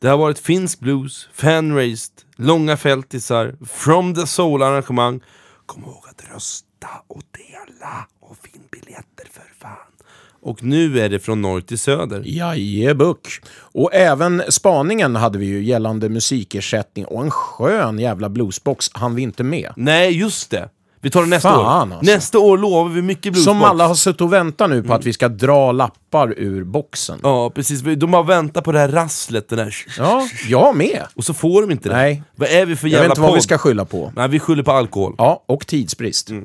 [0.00, 5.20] Det har varit finsk blues, fanraised, långa fältisar, from the soul arrangemang.
[5.66, 9.92] Kom ihåg att rösta och dela och finn biljetter för fan.
[10.40, 12.22] Och nu är det från norr till söder.
[12.24, 13.28] Jajebuck.
[13.56, 19.22] Och även spaningen hade vi ju gällande musikersättning och en skön jävla bluesbox hann vi
[19.22, 19.72] inte med.
[19.76, 20.68] Nej, just det.
[21.06, 21.96] Vi tar det nästa Fan, år.
[21.96, 22.12] alltså.
[22.12, 23.44] Nästa år lovar vi mycket bluesbox.
[23.44, 27.20] Som alla har suttit och väntat nu på att vi ska dra lappar ur boxen.
[27.22, 27.80] Ja, precis.
[27.80, 29.74] De har väntat på det här rasslet, den här...
[29.98, 31.02] Ja, jag med.
[31.14, 31.94] Och så får de inte det.
[31.94, 32.22] Nej.
[32.36, 34.12] Vad är vi för Jag jävla vet inte vad vi ska skylla på.
[34.16, 35.14] Nej, vi skyller på alkohol.
[35.18, 36.30] Ja, och tidsbrist.
[36.30, 36.44] Mm.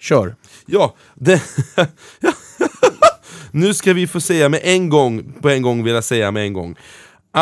[0.00, 0.36] Kör.
[0.66, 1.42] Ja, det...
[3.50, 6.42] nu ska vi få säga med en gång, på en gång vill jag säga med
[6.42, 6.76] en gång,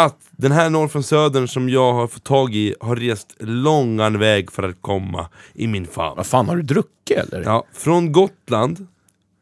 [0.05, 4.19] att den här norr från södern som jag har fått tag i har rest långan
[4.19, 6.17] väg för att komma i min famn.
[6.17, 7.43] Vad fan, har du druckit eller?
[7.45, 8.87] Ja, från Gotland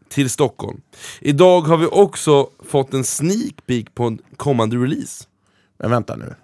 [0.09, 0.81] till Stockholm.
[1.21, 5.25] Idag har vi också fått en sneak peek på en kommande release.
[5.79, 6.35] Men vänta nu.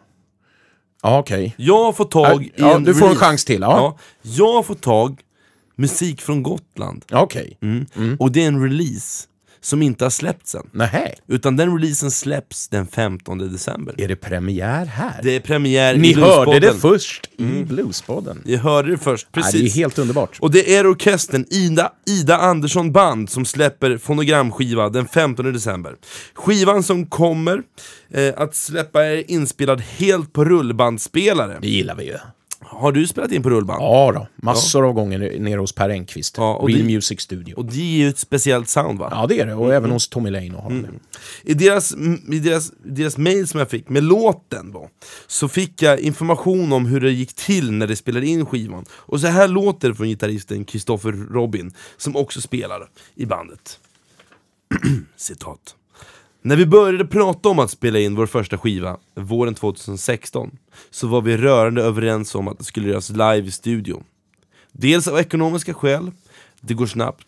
[1.02, 1.54] Ja, okej.
[1.56, 3.24] Jag har fått tag i Ja, en du får en release.
[3.26, 3.60] chans till.
[3.60, 3.98] Ja.
[4.22, 5.20] Jag har fått tag
[5.76, 7.04] musik från Gotland.
[7.08, 7.20] Ja.
[7.22, 7.58] Okej.
[7.60, 8.16] Mm.
[8.18, 9.26] Och det är en release
[9.60, 10.68] som inte har släppts än.
[10.72, 11.08] Nähä.
[11.28, 13.94] Utan den releasen släpps den 15 december.
[13.98, 15.20] Är det premiär här?
[15.22, 18.42] Det är premiär Ni i hörde det först i Bluespodden.
[18.44, 19.60] Ni hörde det först, Ja, precis.
[19.60, 20.38] det är helt underbart.
[20.40, 25.96] Och det är orkestern Ida, Ida Andersson Band som släpper fonogramskiva den 15 december.
[26.34, 27.62] Skivan som kommer
[28.10, 31.58] eh, att släppa är inspelad helt på rullbandspelare.
[31.62, 32.16] Det gillar vi ju.
[32.62, 33.82] Har du spelat in på rullband?
[33.82, 36.36] Ja då, massor av gånger nere hos Per Engqvist.
[36.36, 37.54] Ja, och Real det- Music Studio.
[37.54, 39.08] Och det ger ju ett speciellt sound va?
[39.10, 39.54] Ja, det är det.
[39.54, 40.86] Och även hos Tommy Lane och honom.
[41.42, 41.94] I deras,
[42.32, 44.88] i deras, deras mail som jag fick med låten då,
[45.26, 48.84] så fick jag information om hur det gick till när de spelade in skivan.
[48.92, 53.78] Och så här låter det från gitarristen Christopher Robin, som också spelar i bandet.
[55.16, 55.74] Citat.
[56.42, 60.58] När vi började prata om att spela in vår första skiva, våren 2016,
[60.90, 64.02] så var vi rörande överens om att det skulle göras live i studio.
[64.72, 66.10] Dels av ekonomiska skäl,
[66.60, 67.26] det går snabbt,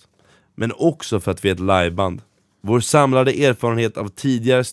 [0.55, 2.23] men också för att vi är ett liveband.
[2.63, 4.65] Vår samlade erfarenhet av tidigare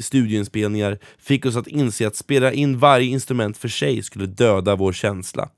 [0.00, 4.92] studioinspelningar fick oss att inse att spela in varje instrument för sig skulle döda vår
[4.92, 5.48] känsla.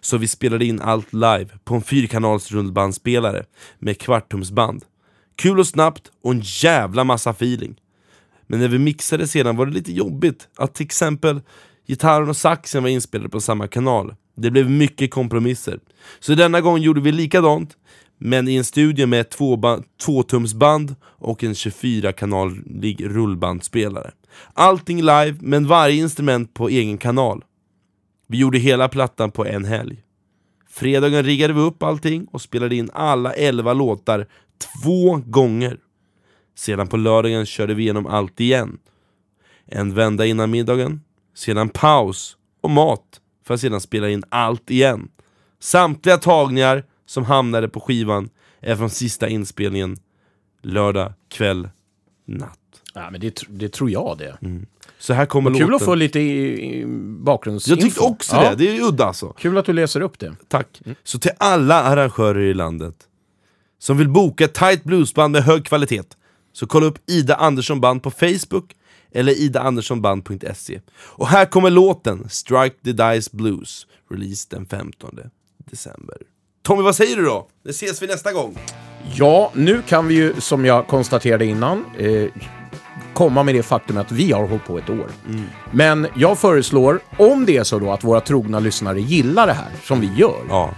[0.00, 3.44] Så vi spelade in allt live på en fyrkanalsrundbandspelare
[3.78, 4.84] med kvarttumsband.
[5.36, 7.76] Kul och snabbt och en jävla massa feeling.
[8.46, 11.40] Men när vi mixade sedan var det lite jobbigt att till exempel
[11.86, 14.14] gitarren och saxen var inspelade på samma kanal.
[14.36, 15.80] Det blev mycket kompromisser.
[16.20, 17.76] Så denna gång gjorde vi likadant,
[18.18, 19.38] men i en studio med ett
[20.04, 24.10] tvåtumsband och en 24-kanalig rullbandspelare.
[24.52, 27.44] Allting live, men varje instrument på egen kanal.
[28.26, 30.02] Vi gjorde hela plattan på en helg.
[30.70, 34.26] Fredagen riggade vi upp allting och spelade in alla 11 låtar
[34.82, 35.78] två gånger.
[36.56, 38.78] Sedan på lördagen körde vi igenom allt igen.
[39.66, 41.00] En vända innan middagen,
[41.34, 45.08] sedan paus och mat för att sedan spela in allt igen.
[45.60, 48.28] Samtliga tagningar som hamnade på skivan
[48.60, 49.96] är från sista inspelningen
[50.62, 51.68] lördag kväll,
[52.26, 52.58] natt.
[52.94, 54.38] Ja, men det, det tror jag det.
[54.98, 55.74] Så här kommer Kul låten.
[55.74, 56.86] att få lite i, i
[57.20, 57.80] bakgrundsinfo.
[57.80, 59.32] Jag tyckte också Ja, det, det är udda alltså.
[59.32, 60.36] Kul att du läser upp det.
[60.48, 60.82] Tack.
[61.04, 62.94] Så till alla arrangörer i landet
[63.78, 66.02] som vill boka ett tight bluesband med hög kvalitet,
[66.52, 68.72] så kolla upp Ida Andersson Band på Facebook
[69.12, 70.80] eller idaanderssonband.se.
[70.96, 75.18] Och här kommer låten Strike the Dice Blues, release den 15
[75.70, 76.16] december.
[76.62, 77.48] Tommy, vad säger du då?
[77.64, 78.58] Det ses vi nästa gång.
[79.14, 82.28] Ja, nu kan vi ju, som jag konstaterade innan, eh,
[83.14, 85.06] komma med det faktum att vi har hållit på ett år.
[85.72, 89.70] Men jag föreslår, om det är så då att våra trogna lyssnare gillar det här,
[89.84, 90.74] som vi gör, Ja.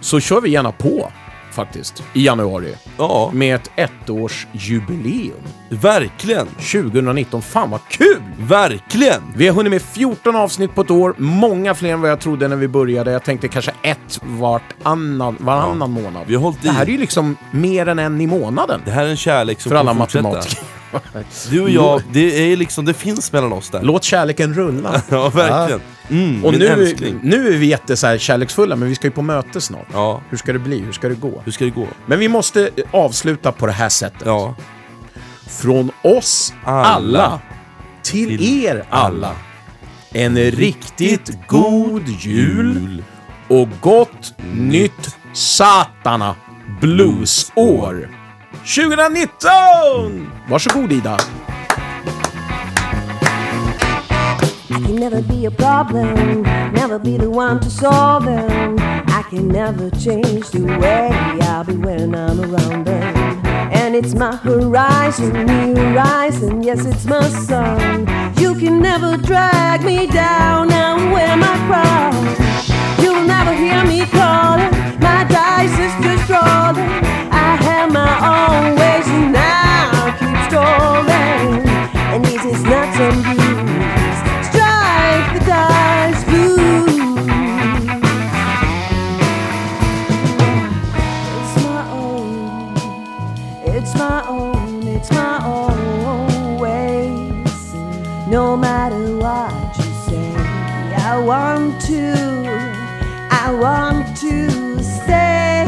[0.00, 1.12] så kör vi gärna på,
[1.54, 2.74] faktiskt, i januari.
[2.98, 5.32] Ja, Med ett ettårsjubileum.
[5.68, 6.46] verkligen.
[6.46, 7.42] 2019.
[7.42, 8.22] Fan vad kul!
[8.38, 9.22] Verkligen!
[9.36, 12.48] Vi har hunnit med 14 avsnitt på ett år, många fler än vad jag trodde
[12.48, 13.10] när vi började.
[13.12, 16.22] Jag tänkte kanske ett vartannan, varannan månad.
[16.26, 16.68] Vi har hållit i.
[16.68, 18.80] Det här är ju liksom mer än en i månaden.
[18.84, 20.58] Det här är en kärlek som För alla matematiker.
[21.50, 23.82] Du och jag, det är liksom, det finns mellan oss där.
[23.82, 25.02] Låt kärleken rulla.
[25.08, 25.80] Ja, verkligen.
[26.10, 27.20] Mm, Och min nu, älskling.
[27.22, 29.86] nu är vi jätte så här kärleksfulla, men vi ska ju på möte snart.
[29.92, 30.78] Ja, Hur ska det bli?
[30.78, 31.42] Hur ska det gå?
[31.44, 31.86] hur ska det gå?
[32.06, 34.22] Men vi måste eh, avsluta på det här sättet.
[34.24, 34.54] Ja.
[35.48, 36.84] Från oss Alla.
[37.22, 37.40] alla
[38.02, 39.32] till er alla
[40.12, 43.04] en riktigt god jul
[43.48, 46.34] och gott nytt satana
[46.80, 48.08] bluesår
[48.60, 50.30] 2019!
[50.48, 51.18] Varsågod Ida.
[54.78, 56.42] Can never be a problem,
[56.72, 58.76] never be the one to solve them.
[58.78, 61.10] I can never change the way
[61.42, 63.46] I'll be when I'm around them.
[63.72, 68.06] And it's my horizon, new horizon, yes, it's my sun.
[68.38, 72.24] You can never drag me down and wear my crown.
[73.02, 74.70] You'll never hear me calling,
[75.00, 76.90] my dice is just rolling.
[77.32, 81.68] I have my own ways and now keep strolling.
[82.12, 83.39] And this is not some
[101.30, 102.12] want to.
[103.30, 105.64] I want to stay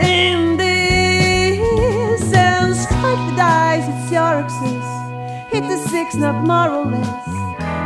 [0.00, 3.84] in this and strike the dice.
[3.92, 4.88] It's your access.
[5.52, 7.28] Hit the six, not more or less.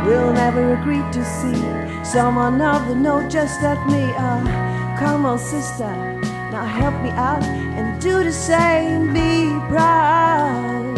[0.05, 1.59] We'll never agree to see
[2.05, 4.03] someone of the note just like me.
[4.25, 4.41] Uh,
[5.01, 5.91] come on, sister,
[6.53, 7.43] now help me out
[7.77, 9.11] and do the same.
[9.11, 10.92] Be proud.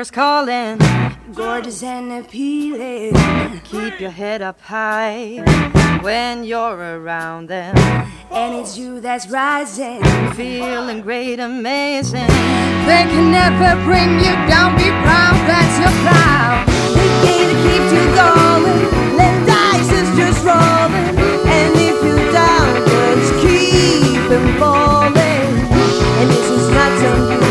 [0.00, 0.78] Us calling,
[1.34, 3.12] gorgeous and appealing.
[3.64, 5.42] Keep your head up high
[6.00, 7.76] when you're around them.
[8.30, 10.02] And it's you that's rising,
[10.32, 12.32] feeling great, amazing.
[12.88, 16.64] They can never bring you down, be proud that's your proud.
[16.96, 21.14] The game that keeps you going, let dice is just rolling.
[21.46, 22.68] And if you're down,
[23.18, 25.52] just keep 'em falling.
[26.20, 27.49] And this is not some